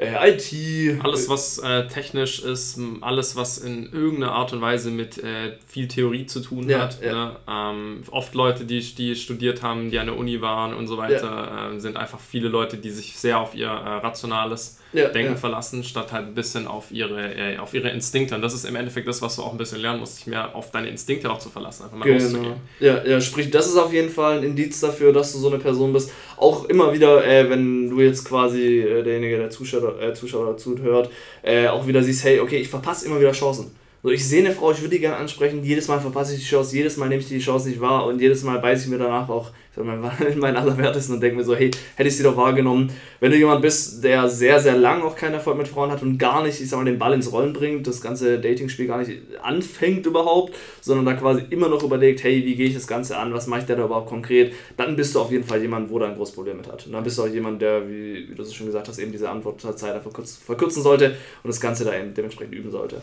äh, 0.00 0.30
IT. 0.30 1.04
Alles, 1.04 1.28
was 1.28 1.58
äh, 1.58 1.86
technisch 1.86 2.40
ist, 2.42 2.80
alles, 3.02 3.36
was 3.36 3.58
in 3.58 3.92
irgendeiner 3.92 4.32
Art 4.32 4.52
und 4.52 4.62
Weise 4.62 4.90
mit 4.90 5.18
äh, 5.18 5.58
viel 5.66 5.88
Theorie 5.88 6.24
zu 6.24 6.40
tun 6.40 6.68
ja, 6.70 6.80
hat. 6.80 7.02
Ja. 7.02 7.12
Ne? 7.12 7.36
Ähm, 7.46 8.02
oft 8.10 8.34
Leute, 8.34 8.64
die, 8.64 8.80
die 8.80 9.14
studiert 9.14 9.62
haben, 9.62 9.90
die 9.90 9.98
an 9.98 10.06
der 10.06 10.16
Uni 10.16 10.40
waren 10.40 10.72
und 10.72 10.86
so 10.86 10.96
weiter, 10.96 11.30
ja. 11.30 11.68
Ähm, 11.68 11.80
sind 11.80 11.98
einfach 11.98 12.18
viele 12.18 12.48
Leute, 12.48 12.78
die 12.78 12.90
sich 12.90 13.18
sehr 13.18 13.38
auf 13.38 13.54
ihr 13.54 13.68
äh, 13.68 13.70
rationales 13.70 14.79
ja, 14.92 15.08
Denken 15.08 15.32
ja. 15.32 15.38
verlassen, 15.38 15.84
statt 15.84 16.12
halt 16.12 16.26
ein 16.26 16.34
bisschen 16.34 16.66
auf 16.66 16.90
ihre, 16.90 17.34
äh, 17.34 17.58
auf 17.58 17.74
ihre 17.74 17.90
Instinkte. 17.90 18.34
Und 18.34 18.42
das 18.42 18.54
ist 18.54 18.64
im 18.64 18.76
Endeffekt 18.76 19.06
das, 19.06 19.22
was 19.22 19.36
du 19.36 19.42
auch 19.42 19.52
ein 19.52 19.58
bisschen 19.58 19.80
lernen 19.80 20.00
musst, 20.00 20.18
dich 20.18 20.26
mehr 20.26 20.54
auf 20.54 20.70
deine 20.70 20.88
Instinkte 20.88 21.30
auch 21.30 21.38
zu 21.38 21.48
verlassen, 21.48 21.84
einfach 21.84 21.96
mal 21.96 22.04
genau. 22.04 22.56
Ja, 22.80 23.04
ja, 23.04 23.20
sprich, 23.20 23.50
das 23.50 23.68
ist 23.68 23.76
auf 23.76 23.92
jeden 23.92 24.10
Fall 24.10 24.38
ein 24.38 24.44
Indiz 24.44 24.80
dafür, 24.80 25.12
dass 25.12 25.32
du 25.32 25.38
so 25.38 25.48
eine 25.48 25.58
Person 25.58 25.92
bist. 25.92 26.12
Auch 26.36 26.64
immer 26.66 26.92
wieder, 26.92 27.24
äh, 27.26 27.48
wenn 27.48 27.90
du 27.90 28.00
jetzt 28.00 28.24
quasi 28.24 28.80
äh, 28.80 29.02
derjenige, 29.02 29.36
der 29.36 29.50
Zuschauer, 29.50 30.00
äh, 30.00 30.14
Zuschauer 30.14 30.56
zuhört, 30.56 31.10
äh, 31.42 31.68
auch 31.68 31.86
wieder 31.86 32.02
siehst, 32.02 32.24
hey, 32.24 32.40
okay, 32.40 32.58
ich 32.58 32.68
verpasse 32.68 33.06
immer 33.06 33.20
wieder 33.20 33.32
Chancen. 33.32 33.79
So, 34.02 34.08
ich 34.08 34.26
sehe 34.26 34.42
eine 34.42 34.54
Frau, 34.54 34.72
ich 34.72 34.80
würde 34.80 34.94
die 34.94 35.00
gerne 35.00 35.16
ansprechen, 35.16 35.62
jedes 35.62 35.86
Mal 35.88 36.00
verpasse 36.00 36.34
ich 36.34 36.40
die 36.40 36.46
Chance, 36.46 36.74
jedes 36.74 36.96
Mal 36.96 37.10
nehme 37.10 37.20
ich 37.20 37.28
die 37.28 37.38
Chance 37.38 37.68
nicht 37.68 37.82
wahr 37.82 38.06
und 38.06 38.18
jedes 38.18 38.42
Mal 38.44 38.58
beiße 38.58 38.84
ich 38.84 38.90
mir 38.90 38.96
danach 38.96 39.28
auch 39.28 39.50
sag 39.74 39.84
meinen 40.36 40.56
Allerwertesten 40.56 41.14
und 41.14 41.20
denke 41.20 41.36
mir 41.36 41.44
so, 41.44 41.54
hey, 41.54 41.70
hätte 41.96 42.08
ich 42.08 42.16
sie 42.16 42.22
doch 42.22 42.36
wahrgenommen. 42.36 42.90
Wenn 43.20 43.30
du 43.30 43.36
jemand 43.36 43.62
bist, 43.62 44.02
der 44.02 44.28
sehr, 44.28 44.58
sehr 44.60 44.76
lang 44.76 45.02
auch 45.02 45.16
keinen 45.16 45.34
Erfolg 45.34 45.58
mit 45.58 45.68
Frauen 45.68 45.90
hat 45.90 46.02
und 46.02 46.18
gar 46.18 46.42
nicht, 46.42 46.60
ich 46.60 46.68
sag 46.68 46.78
mal, 46.78 46.84
den 46.84 46.98
Ball 46.98 47.14
ins 47.14 47.30
Rollen 47.32 47.52
bringt, 47.52 47.86
das 47.86 48.00
ganze 48.00 48.38
Dating-Spiel 48.38 48.86
gar 48.86 48.98
nicht 48.98 49.20
anfängt 49.42 50.06
überhaupt, 50.06 50.54
sondern 50.80 51.06
da 51.06 51.14
quasi 51.14 51.42
immer 51.50 51.68
noch 51.68 51.82
überlegt, 51.82 52.22
hey, 52.22 52.44
wie 52.44 52.54
gehe 52.54 52.66
ich 52.66 52.74
das 52.74 52.86
Ganze 52.86 53.16
an, 53.16 53.32
was 53.32 53.46
mache 53.46 53.60
ich 53.60 53.66
da 53.66 53.74
überhaupt 53.74 54.08
konkret, 54.08 54.52
dann 54.76 54.96
bist 54.96 55.14
du 55.14 55.20
auf 55.20 55.30
jeden 55.30 55.44
Fall 55.44 55.60
jemand, 55.60 55.90
wo 55.90 55.98
da 55.98 56.06
ein 56.06 56.16
großes 56.16 56.34
Problem 56.34 56.56
mit 56.56 56.68
hat. 56.68 56.86
Und 56.86 56.92
dann 56.92 57.04
bist 57.04 57.18
du 57.18 57.22
auch 57.22 57.28
jemand, 57.28 57.62
der, 57.62 57.88
wie, 57.88 58.28
wie 58.28 58.34
du 58.34 58.42
es 58.42 58.54
schon 58.54 58.66
gesagt 58.66 58.88
hast, 58.88 58.98
eben 58.98 59.12
diese 59.12 59.28
Antwortzeit 59.28 60.02
verkürzen 60.02 60.82
sollte 60.82 61.16
und 61.42 61.48
das 61.48 61.60
Ganze 61.60 61.84
da 61.84 61.94
eben 61.94 62.14
dementsprechend 62.14 62.54
üben 62.54 62.70
sollte. 62.70 63.00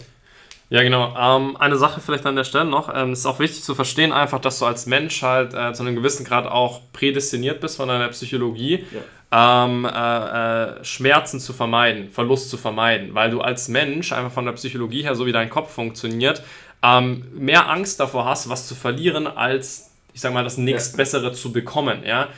Ja, 0.70 0.84
genau. 0.84 1.16
Ähm, 1.18 1.56
eine 1.58 1.78
Sache 1.78 2.02
vielleicht 2.02 2.26
an 2.26 2.36
der 2.36 2.44
Stelle 2.44 2.66
noch. 2.66 2.94
Ähm, 2.94 3.12
es 3.12 3.20
ist 3.20 3.26
auch 3.26 3.40
wichtig 3.40 3.64
zu 3.64 3.74
verstehen, 3.74 4.12
einfach, 4.12 4.40
dass 4.40 4.60
du 4.60 4.66
als 4.66 4.86
Mensch 4.86 5.22
halt 5.22 5.54
äh, 5.54 5.74
zu 5.74 5.84
einem 5.84 5.96
gewissen 5.96 6.26
Grad 6.26 6.46
auch 6.46 6.82
prädestiniert 6.92 7.62
bist 7.62 7.78
von 7.78 7.88
deiner 7.88 8.10
Psychologie. 8.10 8.86
ähm, 9.32 9.86
äh, 9.86 9.90
äh, 10.80 10.84
Schmerzen 10.84 11.40
zu 11.40 11.54
vermeiden, 11.54 12.10
Verlust 12.12 12.50
zu 12.50 12.58
vermeiden, 12.58 13.14
weil 13.14 13.30
du 13.30 13.42
als 13.42 13.68
Mensch 13.68 14.14
einfach 14.14 14.32
von 14.32 14.46
der 14.46 14.54
Psychologie 14.54 15.04
her, 15.04 15.16
so 15.16 15.26
wie 15.26 15.32
dein 15.32 15.50
Kopf 15.50 15.74
funktioniert, 15.74 16.42
ähm, 16.82 17.26
mehr 17.34 17.70
Angst 17.70 18.00
davor 18.00 18.26
hast, 18.26 18.50
was 18.50 18.68
zu 18.68 18.76
verlieren, 18.76 19.28
als, 19.28 19.92
ich 20.14 20.22
sag 20.22 20.34
mal, 20.34 20.44
das 20.44 20.58
nächstbessere 20.58 21.28
ja. 21.28 21.34
zu 21.34 21.52
bekommen, 21.52 22.04
ja. 22.06 22.30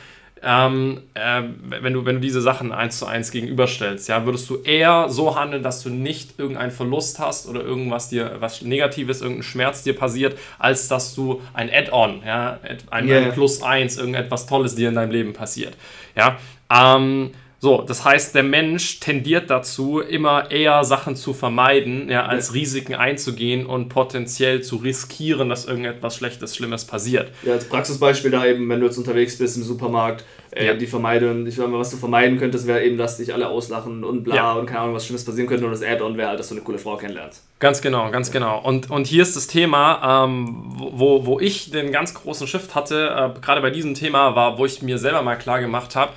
Ähm, 0.42 1.02
äh, 1.12 1.42
wenn, 1.82 1.92
du, 1.92 2.06
wenn 2.06 2.14
du 2.16 2.20
diese 2.20 2.40
Sachen 2.40 2.72
eins 2.72 2.98
zu 2.98 3.06
eins 3.06 3.30
gegenüberstellst, 3.30 4.08
ja, 4.08 4.24
würdest 4.24 4.48
du 4.48 4.62
eher 4.62 5.08
so 5.10 5.36
handeln, 5.36 5.62
dass 5.62 5.82
du 5.82 5.90
nicht 5.90 6.38
irgendeinen 6.38 6.70
Verlust 6.70 7.18
hast 7.18 7.46
oder 7.46 7.60
irgendwas 7.60 8.08
dir, 8.08 8.36
was 8.40 8.62
Negatives, 8.62 9.20
irgendein 9.20 9.42
Schmerz 9.42 9.82
dir 9.82 9.94
passiert, 9.94 10.38
als 10.58 10.88
dass 10.88 11.14
du 11.14 11.42
ein 11.52 11.70
Add-on, 11.70 12.22
ja, 12.24 12.58
ein, 12.90 13.08
yeah. 13.08 13.26
ein 13.26 13.32
Plus 13.32 13.62
eins, 13.62 13.98
irgendetwas 13.98 14.46
Tolles 14.46 14.74
dir 14.74 14.88
in 14.88 14.94
deinem 14.94 15.10
Leben 15.10 15.34
passiert. 15.34 15.76
Ja, 16.16 16.38
ähm, 16.72 17.32
so, 17.62 17.82
das 17.82 18.06
heißt, 18.06 18.34
der 18.34 18.42
Mensch 18.42 19.00
tendiert 19.00 19.50
dazu, 19.50 20.00
immer 20.00 20.50
eher 20.50 20.82
Sachen 20.82 21.14
zu 21.14 21.34
vermeiden, 21.34 22.08
ja, 22.08 22.24
als 22.24 22.48
ja. 22.48 22.52
Risiken 22.54 22.94
einzugehen 22.94 23.66
und 23.66 23.90
potenziell 23.90 24.62
zu 24.62 24.76
riskieren, 24.76 25.50
dass 25.50 25.66
irgendetwas 25.66 26.16
Schlechtes, 26.16 26.56
Schlimmes 26.56 26.86
passiert. 26.86 27.30
Ja, 27.42 27.52
als 27.52 27.68
Praxisbeispiel 27.68 28.30
da 28.30 28.46
eben, 28.46 28.66
wenn 28.70 28.80
du 28.80 28.86
jetzt 28.86 28.96
unterwegs 28.96 29.36
bist 29.36 29.58
im 29.58 29.62
Supermarkt, 29.62 30.24
äh, 30.52 30.68
ja. 30.68 30.74
die 30.74 30.86
vermeiden, 30.86 31.46
ich 31.46 31.58
meine, 31.58 31.74
was 31.74 31.90
du 31.90 31.98
vermeiden 31.98 32.38
könntest, 32.38 32.66
wäre 32.66 32.82
eben, 32.82 32.96
dass 32.96 33.18
dich 33.18 33.34
alle 33.34 33.48
auslachen 33.48 34.04
und 34.04 34.24
bla 34.24 34.34
ja. 34.34 34.52
und 34.54 34.64
keine 34.64 34.80
Ahnung, 34.80 34.94
was 34.94 35.04
Schlimmes 35.04 35.26
passieren 35.26 35.46
könnte 35.46 35.66
und 35.66 35.72
das 35.72 35.82
Add-on 35.82 36.16
wäre 36.16 36.30
halt, 36.30 36.40
dass 36.40 36.48
du 36.48 36.54
eine 36.54 36.64
coole 36.64 36.78
Frau 36.78 36.96
kennenlernst. 36.96 37.44
Ganz 37.58 37.82
genau, 37.82 38.10
ganz 38.10 38.30
genau. 38.30 38.58
Und, 38.58 38.90
und 38.90 39.06
hier 39.06 39.22
ist 39.22 39.36
das 39.36 39.48
Thema, 39.48 40.24
ähm, 40.24 40.64
wo, 40.78 41.26
wo 41.26 41.38
ich 41.38 41.70
den 41.70 41.92
ganz 41.92 42.14
großen 42.14 42.46
Shift 42.46 42.74
hatte, 42.74 43.34
äh, 43.36 43.38
gerade 43.38 43.60
bei 43.60 43.68
diesem 43.68 43.92
Thema, 43.92 44.34
war, 44.34 44.56
wo 44.56 44.64
ich 44.64 44.80
mir 44.80 44.96
selber 44.96 45.20
mal 45.20 45.36
klar 45.36 45.60
gemacht 45.60 45.94
habe, 45.94 46.14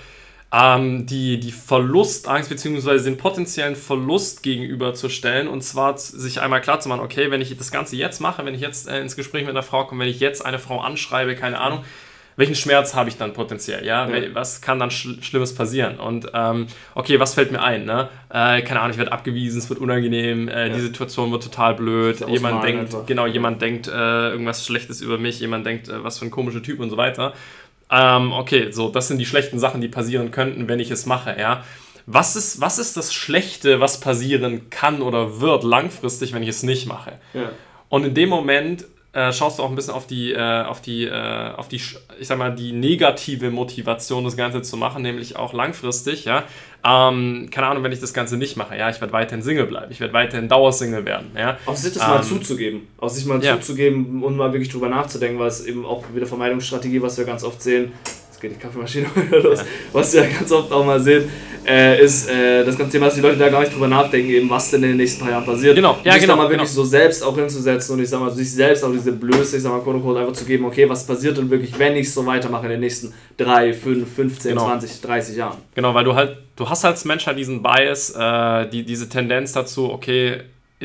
ähm, 0.53 1.07
die, 1.07 1.39
die 1.39 1.51
Verlustangst 1.51 2.49
bzw. 2.49 2.99
den 3.03 3.17
potenziellen 3.17 3.75
Verlust 3.75 4.43
gegenüberzustellen 4.43 5.47
und 5.47 5.63
zwar 5.63 5.97
sich 5.97 6.41
einmal 6.41 6.61
klar 6.61 6.79
zu 6.79 6.89
machen, 6.89 7.01
okay, 7.01 7.31
wenn 7.31 7.41
ich 7.41 7.57
das 7.57 7.71
Ganze 7.71 7.95
jetzt 7.95 8.21
mache, 8.21 8.45
wenn 8.45 8.53
ich 8.53 8.61
jetzt 8.61 8.87
äh, 8.87 9.01
ins 9.01 9.15
Gespräch 9.15 9.41
mit 9.41 9.49
einer 9.49 9.63
Frau 9.63 9.85
komme, 9.85 10.03
wenn 10.03 10.11
ich 10.11 10.19
jetzt 10.19 10.45
eine 10.45 10.59
Frau 10.59 10.79
anschreibe, 10.79 11.35
keine 11.35 11.59
Ahnung, 11.59 11.83
welchen 12.35 12.55
Schmerz 12.55 12.95
habe 12.95 13.09
ich 13.09 13.17
dann 13.17 13.33
potenziell, 13.33 13.85
ja? 13.85 14.07
ja. 14.07 14.33
Was 14.33 14.61
kann 14.61 14.79
dann 14.79 14.89
Sch 14.89 15.07
Schlimmes 15.21 15.53
passieren? 15.53 15.99
Und 15.99 16.31
ähm, 16.33 16.67
okay, 16.95 17.19
was 17.19 17.35
fällt 17.35 17.51
mir 17.51 17.61
ein, 17.61 17.85
ne? 17.85 18.09
Äh, 18.29 18.63
keine 18.63 18.79
Ahnung, 18.79 18.91
ich 18.91 18.97
werde 18.97 19.11
abgewiesen, 19.11 19.59
es 19.59 19.69
wird 19.69 19.79
unangenehm, 19.79 20.47
äh, 20.47 20.67
ja. 20.67 20.73
die 20.73 20.81
Situation 20.81 21.31
wird 21.31 21.43
total 21.43 21.75
blöd, 21.75 22.27
jemand 22.27 22.63
denkt, 22.63 22.85
einfach. 22.85 23.05
genau, 23.05 23.27
jemand 23.27 23.61
denkt 23.61 23.87
äh, 23.87 24.29
irgendwas 24.29 24.65
Schlechtes 24.65 25.01
über 25.01 25.19
mich, 25.19 25.39
jemand 25.39 25.65
denkt, 25.65 25.89
äh, 25.89 26.03
was 26.03 26.17
für 26.17 26.25
ein 26.25 26.31
komischer 26.31 26.63
Typ 26.63 26.79
und 26.79 26.89
so 26.89 26.97
weiter 26.97 27.33
ähm, 27.93 28.31
okay, 28.31 28.71
so, 28.71 28.89
das 28.89 29.07
sind 29.07 29.19
die 29.19 29.25
schlechten 29.25 29.59
Sachen, 29.59 29.79
die 29.79 29.87
passieren 29.87 30.31
könnten, 30.31 30.67
wenn 30.67 30.79
ich 30.79 30.89
es 30.89 31.05
mache, 31.05 31.35
ja. 31.39 31.63
Was 32.05 32.35
ist, 32.35 32.59
was 32.59 32.79
ist 32.79 32.97
das 32.97 33.13
Schlechte, 33.13 33.79
was 33.79 33.99
passieren 33.99 34.69
kann 34.69 35.01
oder 35.01 35.39
wird 35.39 35.63
langfristig, 35.63 36.33
wenn 36.33 36.43
ich 36.43 36.49
es 36.49 36.63
nicht 36.63 36.85
mache? 36.85 37.13
Ja. 37.33 37.51
Und 37.87 38.03
in 38.03 38.13
dem 38.13 38.27
Moment 38.29 38.85
äh, 39.13 39.31
schaust 39.31 39.59
du 39.59 39.63
auch 39.63 39.69
ein 39.69 39.75
bisschen 39.75 39.93
auf 39.93 40.07
die, 40.07 40.33
äh, 40.33 40.63
auf 40.63 40.81
die, 40.81 41.05
äh, 41.05 41.51
auf 41.55 41.67
die, 41.67 41.75
ich 41.75 42.27
sag 42.27 42.37
mal, 42.39 42.53
die 42.53 42.71
negative 42.71 43.51
Motivation, 43.51 44.23
das 44.23 44.35
Ganze 44.35 44.63
zu 44.63 44.75
machen, 44.75 45.03
nämlich 45.03 45.35
auch 45.35 45.53
langfristig, 45.53 46.25
ja. 46.25 46.43
Ähm, 46.83 47.47
keine 47.51 47.67
Ahnung, 47.67 47.83
wenn 47.83 47.91
ich 47.91 47.99
das 47.99 48.13
Ganze 48.13 48.37
nicht 48.37 48.57
mache, 48.57 48.75
ja, 48.75 48.89
ich 48.89 48.99
werde 48.99 49.13
weiterhin 49.13 49.43
Single 49.43 49.67
bleiben, 49.67 49.91
ich 49.91 49.99
werde 49.99 50.13
weiterhin 50.13 50.49
Dauersingle 50.49 51.05
werden, 51.05 51.31
ja. 51.37 51.57
Auf 51.67 51.77
sich 51.77 51.93
das 51.93 52.03
ähm, 52.03 52.09
mal 52.09 52.23
zuzugeben, 52.23 52.87
auf 52.97 53.11
sich 53.11 53.25
mal 53.25 53.41
ja. 53.43 53.55
zuzugeben 53.55 54.23
und 54.23 54.35
mal 54.35 54.51
wirklich 54.51 54.69
drüber 54.69 54.89
nachzudenken, 54.89 55.39
weil 55.39 55.47
es 55.47 55.63
eben 55.63 55.85
auch 55.85 56.03
wieder 56.13 56.25
Vermeidungsstrategie, 56.25 57.01
was 57.01 57.17
wir 57.17 57.25
ganz 57.25 57.43
oft 57.43 57.61
sehen, 57.61 57.93
geht 58.43 58.51
die 58.51 58.59
Kaffeemaschine 58.59 59.07
los, 59.31 59.59
ja. 59.59 59.65
was 59.91 60.13
wir 60.13 60.27
ganz 60.27 60.51
oft 60.51 60.71
auch 60.71 60.85
mal 60.85 60.99
sehen, 60.99 61.29
äh, 61.65 62.03
ist 62.03 62.29
äh, 62.29 62.63
das 62.65 62.77
ganze 62.77 62.91
Thema, 62.91 63.05
dass 63.05 63.15
die 63.15 63.21
Leute 63.21 63.37
da 63.37 63.49
gar 63.49 63.61
nicht 63.61 63.73
drüber 63.73 63.87
nachdenken, 63.87 64.29
eben, 64.29 64.49
was 64.49 64.69
denn 64.69 64.83
in 64.83 64.89
den 64.89 64.97
nächsten 64.97 65.21
paar 65.21 65.31
Jahren 65.31 65.45
passiert. 65.45 65.75
Genau, 65.75 65.97
ja, 66.03 66.13
sich 66.13 66.21
genau. 66.21 66.35
mal 66.35 66.49
wirklich 66.49 66.69
genau. 66.69 66.83
so 66.83 66.83
selbst 66.83 67.23
auch 67.23 67.35
hinzusetzen 67.35 67.95
und 67.95 68.03
ich 68.03 68.09
sag 68.09 68.19
mal, 68.19 68.29
sich 68.29 68.51
selbst 68.51 68.83
auch 68.83 68.91
diese 68.91 69.13
Blöße, 69.13 69.57
ich 69.57 69.63
sag 69.63 69.71
mal, 69.71 69.79
quote 69.79 69.97
unquote, 69.97 70.19
einfach 70.19 70.33
zu 70.33 70.45
geben, 70.45 70.65
okay, 70.65 70.87
was 70.89 71.07
passiert 71.07 71.37
denn 71.37 71.49
wirklich, 71.49 71.77
wenn 71.79 71.95
ich 71.95 72.11
so 72.11 72.25
weitermache 72.25 72.65
in 72.65 72.71
den 72.71 72.81
nächsten 72.81 73.13
3, 73.37 73.73
5, 73.73 74.13
15, 74.13 74.51
genau. 74.51 74.65
20, 74.65 75.01
30 75.01 75.37
Jahren. 75.37 75.57
Genau, 75.73 75.93
weil 75.93 76.03
du 76.03 76.13
halt, 76.13 76.37
du 76.57 76.69
hast 76.69 76.83
als 76.83 77.05
Mensch 77.05 77.25
halt 77.25 77.37
diesen 77.37 77.63
Bias, 77.63 78.11
äh, 78.11 78.69
die, 78.69 78.83
diese 78.83 79.07
Tendenz 79.07 79.53
dazu, 79.53 79.89
okay, 79.89 80.41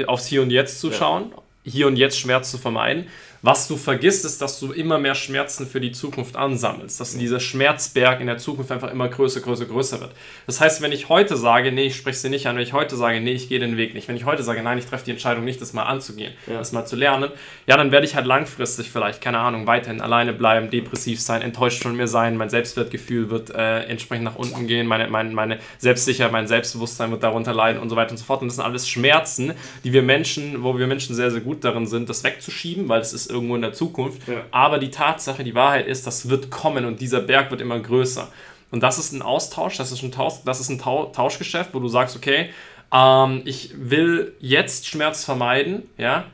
aufs 0.07 0.27
Hier 0.27 0.43
und 0.43 0.51
Jetzt 0.51 0.81
zu 0.81 0.93
schauen, 0.93 1.33
hier 1.65 1.87
und 1.87 1.97
jetzt 1.97 2.19
Schmerz 2.19 2.51
zu 2.51 2.59
vermeiden. 2.59 3.07
Was 3.41 3.69
du 3.69 3.77
vergisst, 3.77 4.25
ist, 4.25 4.43
dass 4.43 4.59
du 4.59 4.73
immer 4.73 4.99
mehr 4.99 5.15
Schmerzen 5.15 5.67
für 5.67 5.81
die 5.81 5.93
Zukunft 5.93 6.35
ansammelst, 6.35 7.01
dass 7.01 7.17
dieser 7.17 7.39
Schmerzberg 7.39 8.21
in 8.21 8.27
der 8.27 8.39
Zukunft 8.39 8.73
einfach 8.73 8.91
immer 8.91 9.09
größer, 9.09 9.41
größer, 9.41 9.67
größer 9.67 10.01
wird. 10.01 10.11
Das 10.47 10.61
heißt, 10.61 10.83
wenn 10.83 10.91
ich 10.91 11.09
heute 11.09 11.37
sage, 11.37 11.71
nee, 11.71 11.87
ich 11.87 11.97
spreche 11.97 12.19
sie 12.19 12.31
nicht 12.31 12.47
an, 12.47 12.57
wenn 12.57 12.65
ich 12.65 12.73
heute 12.73 12.97
sage, 12.97 13.21
nee, 13.21 13.33
ich 13.33 13.49
gehe 13.49 13.61
den 13.61 13.77
Weg 13.77 13.95
nicht, 13.95 14.09
wenn 14.09 14.17
ich 14.17 14.25
heute 14.25 14.43
sage, 14.43 14.61
nein, 14.63 14.79
ich 14.79 14.87
treffe 14.87 15.05
die 15.05 15.13
Entscheidung 15.13 15.45
nicht, 15.45 15.61
das 15.61 15.73
mal 15.73 15.85
anzugehen, 15.85 16.33
ja. 16.49 16.59
das 16.59 16.73
mal 16.73 16.85
zu 16.85 16.97
lernen, 16.97 17.31
ja, 17.67 17.77
dann 17.77 17.93
werde 17.93 18.07
ich 18.07 18.17
halt 18.17 18.27
langfristig 18.27 18.91
vielleicht, 18.91 19.21
keine 19.21 19.39
Ahnung, 19.39 19.69
weiterhin 19.69 20.01
alleine 20.01 20.33
bleiben, 20.33 20.71
depressiv 20.71 21.21
sein, 21.21 21.41
enttäuscht 21.41 21.83
von 21.83 21.97
mir 21.97 22.09
sein, 22.09 22.37
mein 22.37 22.51
Selbstwertgefühl 22.51 23.31
wird 23.31 23.51
äh, 23.51 23.85
entsprechend 23.85 24.25
nach 24.25 24.37
unten 24.37 24.67
gehen, 24.67 24.89
meine, 24.89 25.09
meine, 25.09 25.31
meine 25.31 25.59
Selbstsicherheit, 25.79 26.33
mein 26.33 26.49
Selbstbewusstsein 26.49 27.13
wird 27.13 27.23
darunter 27.23 27.55
leiden 27.55 27.81
und 27.81 27.89
so 27.89 27.95
weiter 27.95 28.11
und 28.11 28.17
so 28.17 28.25
fort. 28.25 28.43
Und 28.43 28.49
das 28.49 28.57
sind 28.57 28.65
alles 28.65 28.89
Schmerzen, 28.89 29.53
die 29.85 29.93
wir 29.93 30.03
Menschen, 30.03 30.65
wo 30.65 30.77
wir 30.77 30.89
Menschen 30.89 31.15
sehr, 31.15 31.31
sehr 31.31 31.41
gut 31.41 31.63
darin 31.63 31.87
sind, 31.87 32.09
das 32.09 32.25
wegzuschieben, 32.25 32.89
weil 32.89 33.01
es 33.01 33.13
ist 33.13 33.28
irgendwo 33.31 33.55
in 33.57 33.63
der 33.63 33.73
Zukunft. 33.73 34.27
Ja. 34.29 34.45
Aber 34.51 34.79
die 34.79 34.91
Tatsache, 34.91 35.45
die 35.45 35.55
Wahrheit 35.55 35.87
ist, 35.87 36.07
das 36.07 36.29
wird 36.29 36.51
kommen 36.51 36.85
und 36.85 37.01
dieser 37.01 37.21
Berg 37.21 37.51
wird 37.51 37.61
immer 37.61 37.79
größer. 37.79 38.29
Und 38.71 38.83
das 38.83 38.99
ist 38.99 39.13
ein 39.13 39.23
Austausch, 39.23 39.77
das 39.77 39.93
ist 39.93 40.03
ein, 40.03 40.13
Tausch, 40.13 40.35
das 40.45 40.61
ist 40.61 40.69
ein 40.69 40.79
Tauschgeschäft, 40.79 41.73
wo 41.73 41.81
du 41.81 41.89
sagst, 41.89 42.17
okay, 42.17 42.51
ähm, 42.93 43.43
ich 43.45 43.73
will 43.77 44.35
jetzt 44.41 44.87
Schmerz 44.87 45.25
vermeiden, 45.25 45.89
ja, 45.97 46.25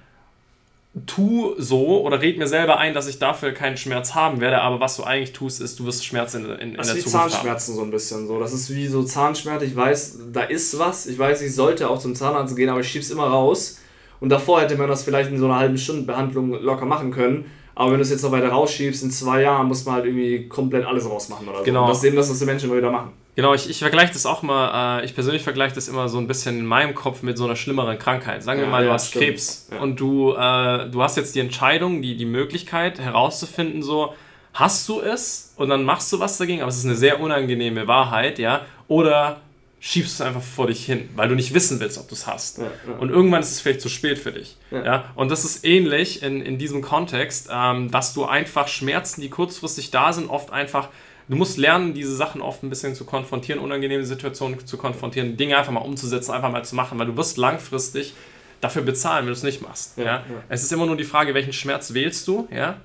tu 1.06 1.54
so 1.58 2.02
oder 2.02 2.20
red 2.20 2.38
mir 2.38 2.46
selber 2.46 2.78
ein, 2.78 2.94
dass 2.94 3.08
ich 3.08 3.18
dafür 3.18 3.52
keinen 3.52 3.76
Schmerz 3.76 4.14
haben 4.14 4.40
werde, 4.40 4.60
aber 4.60 4.78
was 4.78 4.96
du 4.96 5.02
eigentlich 5.02 5.32
tust, 5.32 5.60
ist, 5.60 5.78
du 5.78 5.86
wirst 5.86 6.04
Schmerz 6.04 6.34
in, 6.34 6.44
in, 6.44 6.58
in 6.60 6.74
das 6.76 6.88
der 6.88 6.96
ist 6.96 7.06
wie 7.06 7.10
Zukunft 7.10 7.32
Zahnschmerzen 7.32 7.72
haben. 7.72 7.78
so 7.78 7.84
ein 7.84 7.90
bisschen 7.90 8.26
so. 8.28 8.38
Das 8.38 8.52
ist 8.52 8.72
wie 8.72 8.86
so 8.86 9.02
Zahnschmerz. 9.02 9.62
Ich 9.62 9.74
weiß, 9.74 10.18
da 10.32 10.44
ist 10.44 10.78
was. 10.78 11.06
Ich 11.06 11.18
weiß, 11.18 11.42
ich 11.42 11.54
sollte 11.54 11.90
auch 11.90 11.98
zum 11.98 12.14
Zahnarzt 12.14 12.54
gehen, 12.54 12.68
aber 12.68 12.80
ich 12.80 12.88
schieb's 12.88 13.10
immer 13.10 13.26
raus. 13.26 13.80
Und 14.20 14.28
davor 14.30 14.60
hätte 14.60 14.76
man 14.76 14.88
das 14.88 15.02
vielleicht 15.02 15.30
in 15.30 15.38
so 15.38 15.46
einer 15.46 15.56
halben 15.56 15.76
Stunde 15.76 16.02
Behandlung 16.02 16.62
locker 16.62 16.86
machen 16.86 17.10
können. 17.10 17.46
Aber 17.74 17.90
wenn 17.90 17.98
du 17.98 18.02
es 18.02 18.10
jetzt 18.10 18.22
noch 18.22 18.32
weiter 18.32 18.48
rausschiebst, 18.48 19.02
in 19.02 19.10
zwei 19.10 19.42
Jahren 19.42 19.66
muss 19.66 19.84
man 19.84 19.96
halt 19.96 20.06
irgendwie 20.06 20.48
komplett 20.48 20.86
alles 20.86 21.08
rausmachen 21.08 21.48
oder 21.48 21.58
so. 21.58 21.64
Genau. 21.64 21.82
Und 21.82 21.90
das 21.90 21.98
ist 21.98 22.04
eben 22.04 22.16
das, 22.16 22.30
was 22.30 22.38
die 22.38 22.44
Menschen 22.44 22.68
immer 22.68 22.78
wieder 22.78 22.90
machen. 22.90 23.12
Genau, 23.36 23.52
ich, 23.52 23.68
ich 23.68 23.80
vergleiche 23.80 24.12
das 24.12 24.26
auch 24.26 24.42
mal, 24.42 25.00
äh, 25.00 25.04
ich 25.04 25.14
persönlich 25.14 25.42
vergleiche 25.42 25.74
das 25.74 25.88
immer 25.88 26.08
so 26.08 26.18
ein 26.18 26.28
bisschen 26.28 26.60
in 26.60 26.66
meinem 26.66 26.94
Kopf 26.94 27.22
mit 27.22 27.36
so 27.36 27.44
einer 27.44 27.56
schlimmeren 27.56 27.98
Krankheit. 27.98 28.44
Sagen 28.44 28.60
wir 28.60 28.68
mal, 28.68 28.82
du 28.82 28.88
ja, 28.88 28.94
hast 28.94 29.08
stimmt. 29.08 29.24
Krebs 29.24 29.68
ja. 29.72 29.80
und 29.80 29.98
du, 29.98 30.34
äh, 30.34 30.88
du 30.88 31.02
hast 31.02 31.16
jetzt 31.16 31.34
die 31.34 31.40
Entscheidung, 31.40 32.00
die, 32.00 32.16
die 32.16 32.26
Möglichkeit 32.26 33.00
herauszufinden, 33.00 33.82
so, 33.82 34.14
hast 34.52 34.88
du 34.88 35.00
es 35.00 35.52
und 35.56 35.68
dann 35.68 35.84
machst 35.84 36.12
du 36.12 36.20
was 36.20 36.38
dagegen, 36.38 36.62
aber 36.62 36.68
es 36.68 36.78
ist 36.78 36.84
eine 36.84 36.94
sehr 36.94 37.20
unangenehme 37.20 37.88
Wahrheit, 37.88 38.38
ja, 38.38 38.60
oder 38.86 39.40
schiebst 39.86 40.18
du 40.18 40.22
es 40.22 40.26
einfach 40.26 40.40
vor 40.42 40.68
dich 40.68 40.86
hin, 40.86 41.10
weil 41.14 41.28
du 41.28 41.34
nicht 41.34 41.52
wissen 41.52 41.78
willst, 41.78 41.98
ob 41.98 42.08
du 42.08 42.14
es 42.14 42.26
hast. 42.26 42.56
Ja, 42.56 42.64
ja. 42.64 42.94
Und 42.98 43.10
irgendwann 43.10 43.42
ist 43.42 43.50
es 43.50 43.60
vielleicht 43.60 43.82
zu 43.82 43.90
spät 43.90 44.18
für 44.18 44.32
dich. 44.32 44.56
Ja. 44.70 44.82
ja? 44.82 45.12
Und 45.14 45.30
das 45.30 45.44
ist 45.44 45.62
ähnlich 45.62 46.22
in, 46.22 46.40
in 46.40 46.56
diesem 46.56 46.80
Kontext, 46.80 47.50
ähm, 47.52 47.90
dass 47.90 48.14
du 48.14 48.24
einfach 48.24 48.66
Schmerzen, 48.66 49.20
die 49.20 49.28
kurzfristig 49.28 49.90
da 49.90 50.14
sind, 50.14 50.30
oft 50.30 50.50
einfach, 50.50 50.88
du 51.28 51.36
musst 51.36 51.58
lernen, 51.58 51.92
diese 51.92 52.16
Sachen 52.16 52.40
oft 52.40 52.62
ein 52.62 52.70
bisschen 52.70 52.94
zu 52.94 53.04
konfrontieren, 53.04 53.60
unangenehme 53.60 54.06
Situationen 54.06 54.66
zu 54.66 54.78
konfrontieren, 54.78 55.36
Dinge 55.36 55.58
einfach 55.58 55.72
mal 55.72 55.80
umzusetzen, 55.80 56.32
einfach 56.32 56.50
mal 56.50 56.64
zu 56.64 56.74
machen, 56.76 56.98
weil 56.98 57.06
du 57.06 57.16
wirst 57.18 57.36
langfristig 57.36 58.14
dafür 58.62 58.80
bezahlen, 58.80 59.26
wenn 59.26 59.34
du 59.34 59.36
es 59.36 59.42
nicht 59.42 59.60
machst. 59.60 59.98
Ja, 59.98 60.24
Es 60.48 60.62
ist 60.62 60.72
immer 60.72 60.86
nur 60.86 60.96
die 60.96 61.04
Frage, 61.04 61.34
welchen 61.34 61.52
Schmerz 61.52 61.92
wählst 61.92 62.26
du, 62.26 62.48
ja? 62.50 62.80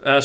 Äh, 0.00 0.22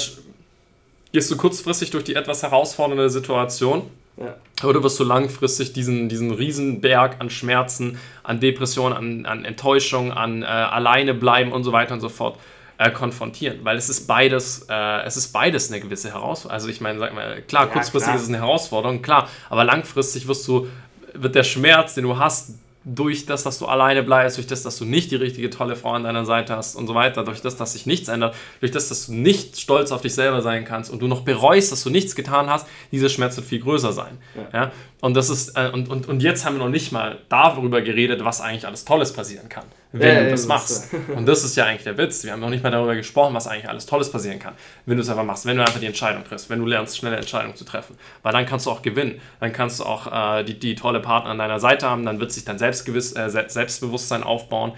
gehst 1.14 1.32
du 1.32 1.36
kurzfristig 1.36 1.90
durch 1.90 2.04
die 2.04 2.14
etwas 2.14 2.44
herausfordernde 2.44 3.10
Situation 3.10 3.90
ja. 4.18 4.36
Oder 4.64 4.84
wirst 4.84 5.00
du 5.00 5.04
langfristig 5.04 5.74
diesen, 5.74 6.10
diesen 6.10 6.32
Riesenberg 6.32 7.16
an 7.20 7.30
Schmerzen, 7.30 7.98
an 8.24 8.40
Depressionen, 8.40 8.96
an, 8.96 9.26
an 9.26 9.46
Enttäuschung, 9.46 10.12
an 10.12 10.44
äh, 10.44 10.46
alleine 10.46 11.14
bleiben 11.14 11.52
und 11.52 11.64
so 11.64 11.72
weiter 11.72 11.94
und 11.94 12.02
so 12.02 12.10
fort 12.10 12.38
äh, 12.78 12.92
konfrontieren? 12.92 13.60
Weil 13.64 13.78
es 13.78 13.90
ist 13.90 14.08
beides, 14.08 14.68
äh, 14.70 15.02
es 15.04 15.18
ist 15.18 15.32
beides 15.32 15.72
eine 15.72 15.82
gewisse 15.82 16.10
Herausforderung. 16.10 16.54
Also 16.54 16.68
ich 16.68 16.82
meine, 16.82 17.00
sag 17.00 17.14
mal, 17.16 17.42
klar, 17.42 17.68
ja, 17.68 17.74
kurzfristig 17.74 18.10
klar. 18.10 18.16
ist 18.18 18.24
es 18.24 18.30
eine 18.30 18.38
Herausforderung, 18.38 19.02
klar, 19.02 19.30
aber 19.50 19.64
langfristig 19.64 20.28
wirst 20.28 20.48
du, 20.48 20.68
wird 21.14 21.34
der 21.34 21.44
Schmerz, 21.44 21.96
den 21.96 22.04
du 22.04 22.18
hast, 22.18 22.56
durch 22.84 23.26
das, 23.26 23.44
dass 23.44 23.60
du 23.60 23.68
alleine 23.68 24.02
bleibst, 24.02 24.38
durch 24.38 24.48
das, 24.48 24.64
dass 24.64 24.78
du 24.78 24.86
nicht 24.86 25.12
die 25.12 25.16
richtige 25.16 25.50
tolle 25.50 25.76
Frau 25.76 25.92
an 25.92 26.04
deiner 26.04 26.26
Seite 26.26 26.56
hast 26.56 26.76
und 26.76 26.88
so 26.88 26.96
weiter, 26.96 27.24
durch 27.24 27.42
das, 27.42 27.56
dass 27.56 27.74
sich 27.74 27.86
nichts 27.86 28.08
ändert, 28.08 28.36
durch 28.60 28.72
das, 28.72 28.90
dass 28.90 29.06
du 29.06 29.14
nicht 29.14 29.60
stolz 29.60 29.92
auf 29.92 30.02
dich 30.02 30.16
selber 30.16 30.42
sein 30.42 30.66
kannst 30.66 30.92
und 30.92 31.00
du 31.02 31.08
noch 31.08 31.22
bereust, 31.22 31.72
dass 31.72 31.84
du 31.84 31.90
nichts 31.90 32.16
getan 32.16 32.50
hast, 32.50 32.68
dieser 32.92 33.10
Schmerz 33.10 33.36
wird 33.36 33.46
viel 33.46 33.60
größer 33.60 33.94
sein. 33.94 34.18
Ja. 34.36 34.60
ja? 34.60 34.72
Und, 35.02 35.16
das 35.16 35.30
ist, 35.30 35.50
äh, 35.58 35.70
und, 35.72 35.90
und, 35.90 36.08
und 36.08 36.24
jetzt 36.24 36.46
haben 36.46 36.56
wir 36.56 36.64
noch 36.64 36.72
nicht 36.72 36.92
mal 36.92 37.20
darüber 37.30 37.82
geredet, 37.82 38.26
was 38.26 38.42
eigentlich 38.42 38.66
alles 38.66 38.84
Tolles 38.86 39.14
passieren 39.14 39.48
kann. 39.48 39.66
Wenn 39.94 40.16
Ja, 40.16 40.16
du 40.20 40.24
ja, 40.26 40.30
das 40.30 40.42
das 40.42 40.48
machst. 40.48 40.94
ist 40.94 40.94
Und 41.16 41.26
das 41.28 41.44
ist 41.44 41.56
ja 41.58 41.66
eigentlich 41.66 41.84
der 41.84 41.98
Witz. 41.98 42.24
Wir 42.24 42.32
haben 42.32 42.40
noch 42.40 42.50
nicht 42.50 42.64
mal 42.64 42.70
darüber 42.72 42.96
gesprochen, 42.96 43.34
was 43.34 43.48
eigentlich 43.48 43.68
alles 43.70 43.86
Tolles 43.86 44.12
passieren 44.12 44.40
kann, 44.40 44.54
wenn 44.86 44.98
du 44.98 45.02
es 45.04 45.10
einfach 45.10 45.24
machst, 45.26 45.46
wenn 45.46 45.58
du 45.58 45.64
einfach 45.64 45.80
die 45.80 45.86
Entscheidung 45.86 46.24
triffst, 46.24 46.50
wenn 46.50 46.60
du 46.60 46.66
lernst, 46.66 46.98
schnelle 46.98 47.18
Entscheidungen 47.18 47.56
zu 47.56 47.66
treffen. 47.66 47.98
Weil 48.24 48.34
dann 48.34 48.46
kannst 48.46 48.66
du 48.66 48.72
auch 48.72 48.82
gewinnen. 48.82 49.20
Dann 49.40 49.52
kannst 49.54 49.80
du 49.80 49.84
auch 49.86 50.40
äh, 50.40 50.44
die, 50.44 50.58
die 50.58 50.76
tolle 50.76 51.00
Partner 51.02 51.32
an 51.32 51.38
deiner 51.38 51.60
Seite 51.60 51.90
haben, 51.90 52.06
dann 52.06 52.20
wird 52.20 52.32
sich 52.32 52.46
dein 52.46 52.58
Selbstgewiss, 52.58 53.16
äh, 53.16 53.30
Se- 53.30 53.46
Selbstbewusstsein 53.48 54.24
aufbauen. 54.24 54.74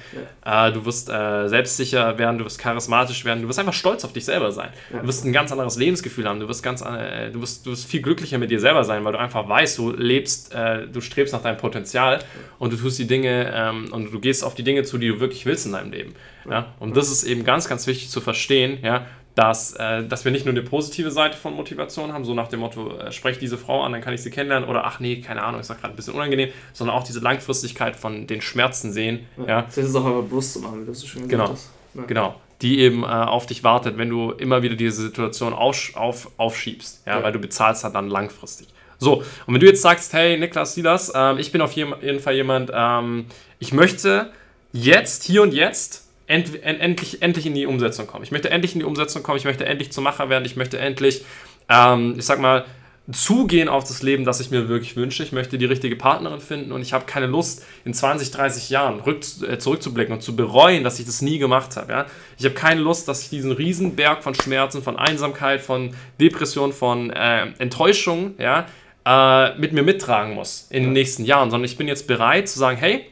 Äh, 0.46 0.72
du 0.72 0.86
wirst 0.86 1.10
äh, 1.10 1.48
selbstsicher 1.48 2.18
werden, 2.18 2.38
du 2.38 2.46
wirst 2.46 2.60
charismatisch 2.60 3.24
werden, 3.26 3.42
du 3.44 3.48
wirst 3.48 3.60
einfach 3.60 3.74
stolz 3.74 4.04
auf 4.06 4.14
dich 4.14 4.26
selber 4.26 4.52
sein. 4.52 4.70
Du 5.02 5.08
wirst 5.08 5.26
ein 5.26 5.34
ganz 5.34 5.52
anderes 5.52 5.78
Lebensgefühl 5.78 6.28
haben, 6.28 6.40
du 6.40 6.48
wirst, 6.48 6.64
ganz, 6.64 6.82
äh, 6.82 7.30
du, 7.32 7.42
wirst, 7.42 7.66
du 7.66 7.72
wirst 7.72 7.86
viel 7.86 8.02
glücklicher 8.02 8.38
mit 8.38 8.52
dir 8.52 8.60
selber 8.60 8.84
sein, 8.84 9.04
weil 9.06 9.14
du 9.14 9.20
einfach 9.20 9.48
weißt, 9.48 9.78
du 9.78 9.92
lebst, 9.92 10.54
äh, 10.54 10.88
du 10.88 11.02
strebst 11.02 11.34
nach 11.34 11.42
deinem 11.42 11.58
Potenzial 11.58 12.20
und 12.60 12.74
du 12.74 12.78
tust 12.78 13.00
die 13.00 13.08
Dinge 13.08 13.52
ähm, 13.54 13.88
und 13.92 14.12
du 14.14 14.20
gehst 14.20 14.44
auf 14.44 14.56
die 14.56 14.64
Dinge 14.64 14.84
zu, 14.84 14.98
die 15.04 15.10
du 15.10 15.20
wirklich 15.20 15.46
willst 15.46 15.66
in 15.66 15.74
deinem 15.74 15.92
Leben. 15.92 16.16
Ja? 16.50 16.74
Und 16.80 16.96
das 16.98 17.12
ist 17.12 17.24
eben 17.24 17.44
ganz, 17.44 17.68
ganz 17.70 17.86
wichtig 17.88 18.10
zu 18.10 18.22
verstehen, 18.22 18.80
ja, 18.84 19.06
dass, 19.36 19.74
äh, 19.74 20.04
dass 20.08 20.26
wir 20.26 20.32
nicht 20.32 20.46
nur 20.46 20.54
eine 20.54 20.62
positive 20.62 21.10
Seite 21.10 21.36
von 21.38 21.56
Motivation 21.56 22.14
haben, 22.14 22.24
so 22.24 22.34
nach 22.36 22.50
dem 22.50 22.60
Motto, 22.60 22.98
äh, 23.00 23.12
spreche 23.12 23.40
diese 23.40 23.58
Frau 23.58 23.82
an, 23.82 23.92
dann 23.92 24.02
kann 24.02 24.14
ich 24.14 24.22
sie 24.22 24.30
kennenlernen, 24.30 24.70
oder 24.70 24.86
ach 24.86 25.00
nee, 25.00 25.22
keine 25.22 25.42
Ahnung, 25.44 25.60
ist 25.60 25.70
doch 25.72 25.80
gerade 25.80 25.94
ein 25.94 25.96
bisschen 25.96 26.14
unangenehm, 26.14 26.50
sondern 26.72 26.96
auch 26.96 27.04
diese 27.04 27.20
Langfristigkeit 27.20 27.96
von 27.96 28.28
den 28.28 28.42
Schmerzen 28.42 28.92
sehen, 28.94 29.22
ja, 29.48 29.64
Das 29.64 29.78
ist 29.78 29.96
auch 29.96 30.06
einfach 30.06 30.22
bewusst 30.22 30.54
zu 30.54 30.60
machen, 30.60 30.82
wie 30.84 30.86
du 30.86 30.94
so 30.94 31.08
schön 31.08 31.28
gesagt 31.28 31.32
Genau. 31.32 31.50
hast. 31.52 31.72
Ja. 31.96 32.04
Genau. 32.06 32.36
Die 32.62 32.80
eben 32.80 33.04
äh, 33.04 33.08
auf 33.08 33.48
dich 33.48 33.64
wartet, 33.64 33.98
wenn 33.98 34.10
du 34.10 34.32
immer 34.32 34.62
wieder 34.62 34.76
diese 34.76 35.02
Situation 35.02 35.54
auf, 35.54 35.92
auf, 35.96 36.30
aufschiebst, 36.38 37.02
ja, 37.08 37.18
Ja. 37.18 37.24
weil 37.24 37.32
du 37.32 37.40
bezahlst 37.40 37.84
halt 37.84 37.96
dann 37.96 38.10
langfristig. 38.10 38.68
So, 39.00 39.24
und 39.48 39.54
wenn 39.54 39.60
du 39.60 39.66
jetzt 39.66 39.82
sagst, 39.82 40.14
hey 40.14 40.38
Niklas, 40.38 40.76
Silas, 40.76 41.12
ähm, 41.16 41.40
ich 41.40 41.52
bin 41.52 41.60
auf 41.62 41.72
jeden 41.74 42.20
Fall 42.20 42.36
jemand, 42.36 42.72
ähm, 42.74 43.26
ich 43.60 43.74
möchte 43.74 44.32
jetzt, 44.74 45.24
hier 45.24 45.42
und 45.42 45.54
jetzt, 45.54 46.08
end, 46.28 46.62
en, 46.64 46.80
endlich, 46.80 47.22
endlich 47.22 47.46
in 47.46 47.54
die 47.54 47.66
Umsetzung 47.66 48.08
kommen. 48.08 48.24
Ich 48.24 48.32
möchte 48.32 48.50
endlich 48.50 48.74
in 48.74 48.80
die 48.80 48.86
Umsetzung 48.86 49.24
kommen, 49.24 49.38
ich 49.38 49.46
möchte 49.46 49.66
endlich 49.66 49.92
zum 49.92 50.04
Macher 50.04 50.30
werden, 50.30 50.46
ich 50.46 50.56
möchte 50.56 50.80
endlich, 50.80 51.24
ähm, 51.70 52.16
ich 52.18 52.26
sag 52.26 52.40
mal, 52.40 52.66
zugehen 53.12 53.68
auf 53.68 53.84
das 53.84 54.02
Leben, 54.02 54.24
das 54.24 54.40
ich 54.40 54.50
mir 54.50 54.70
wirklich 54.70 54.96
wünsche. 54.96 55.24
Ich 55.24 55.34
möchte 55.34 55.58
die 55.58 55.66
richtige 55.66 55.98
Partnerin 55.98 56.40
finden 56.40 56.72
und 56.72 56.82
ich 56.82 56.94
habe 56.94 57.06
keine 57.06 57.26
Lust, 57.26 57.66
in 57.84 57.94
20, 57.94 58.32
30 58.32 58.70
Jahren 58.70 59.02
rück, 59.02 59.24
äh, 59.46 59.58
zurückzublicken 59.58 60.14
und 60.14 60.22
zu 60.22 60.38
bereuen, 60.38 60.86
dass 60.86 61.00
ich 61.00 61.06
das 61.06 61.22
nie 61.22 61.38
gemacht 61.38 61.76
habe. 61.76 61.92
Ja? 61.92 62.06
Ich 62.38 62.46
habe 62.46 62.56
keine 62.56 62.80
Lust, 62.80 63.10
dass 63.10 63.24
ich 63.24 63.30
diesen 63.30 63.52
Riesenberg 63.52 64.24
von 64.24 64.34
Schmerzen, 64.36 64.82
von 64.82 64.96
Einsamkeit, 64.96 65.60
von 65.60 65.94
Depression, 66.20 66.72
von 66.72 67.10
äh, 67.10 67.48
Enttäuschung 67.58 68.36
ja, 68.38 68.68
äh, 69.06 69.58
mit 69.58 69.74
mir 69.74 69.84
mittragen 69.84 70.34
muss 70.34 70.68
in 70.70 70.84
den 70.84 70.94
nächsten 70.94 71.26
Jahren, 71.26 71.52
sondern 71.52 71.66
ich 71.66 71.78
bin 71.78 71.90
jetzt 71.90 72.08
bereit 72.08 72.48
zu 72.48 72.58
sagen, 72.58 72.78
hey, 72.78 73.06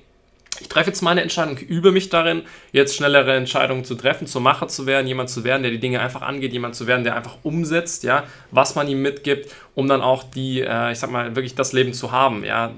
ich 0.61 0.69
treffe 0.69 0.89
jetzt 0.89 1.01
meine 1.01 1.21
Entscheidung, 1.21 1.57
übe 1.57 1.91
mich 1.91 2.09
darin, 2.09 2.43
jetzt 2.71 2.95
schnellere 2.95 3.35
Entscheidungen 3.35 3.83
zu 3.83 3.95
treffen, 3.95 4.27
zum 4.27 4.43
Macher 4.43 4.67
zu 4.67 4.85
werden, 4.85 5.07
jemand 5.07 5.29
zu 5.29 5.43
werden, 5.43 5.63
der 5.63 5.71
die 5.71 5.79
Dinge 5.79 5.99
einfach 5.99 6.21
angeht, 6.21 6.53
jemand 6.53 6.75
zu 6.75 6.87
werden, 6.87 7.03
der 7.03 7.15
einfach 7.15 7.37
umsetzt, 7.43 8.03
ja, 8.03 8.23
was 8.51 8.75
man 8.75 8.87
ihm 8.87 9.01
mitgibt, 9.01 9.53
um 9.75 9.87
dann 9.87 10.01
auch 10.01 10.23
die, 10.23 10.61
äh, 10.61 10.91
ich 10.91 10.99
sag 10.99 11.11
mal, 11.11 11.35
wirklich 11.35 11.55
das 11.55 11.73
Leben 11.73 11.93
zu 11.93 12.11
haben, 12.11 12.43
ja, 12.43 12.71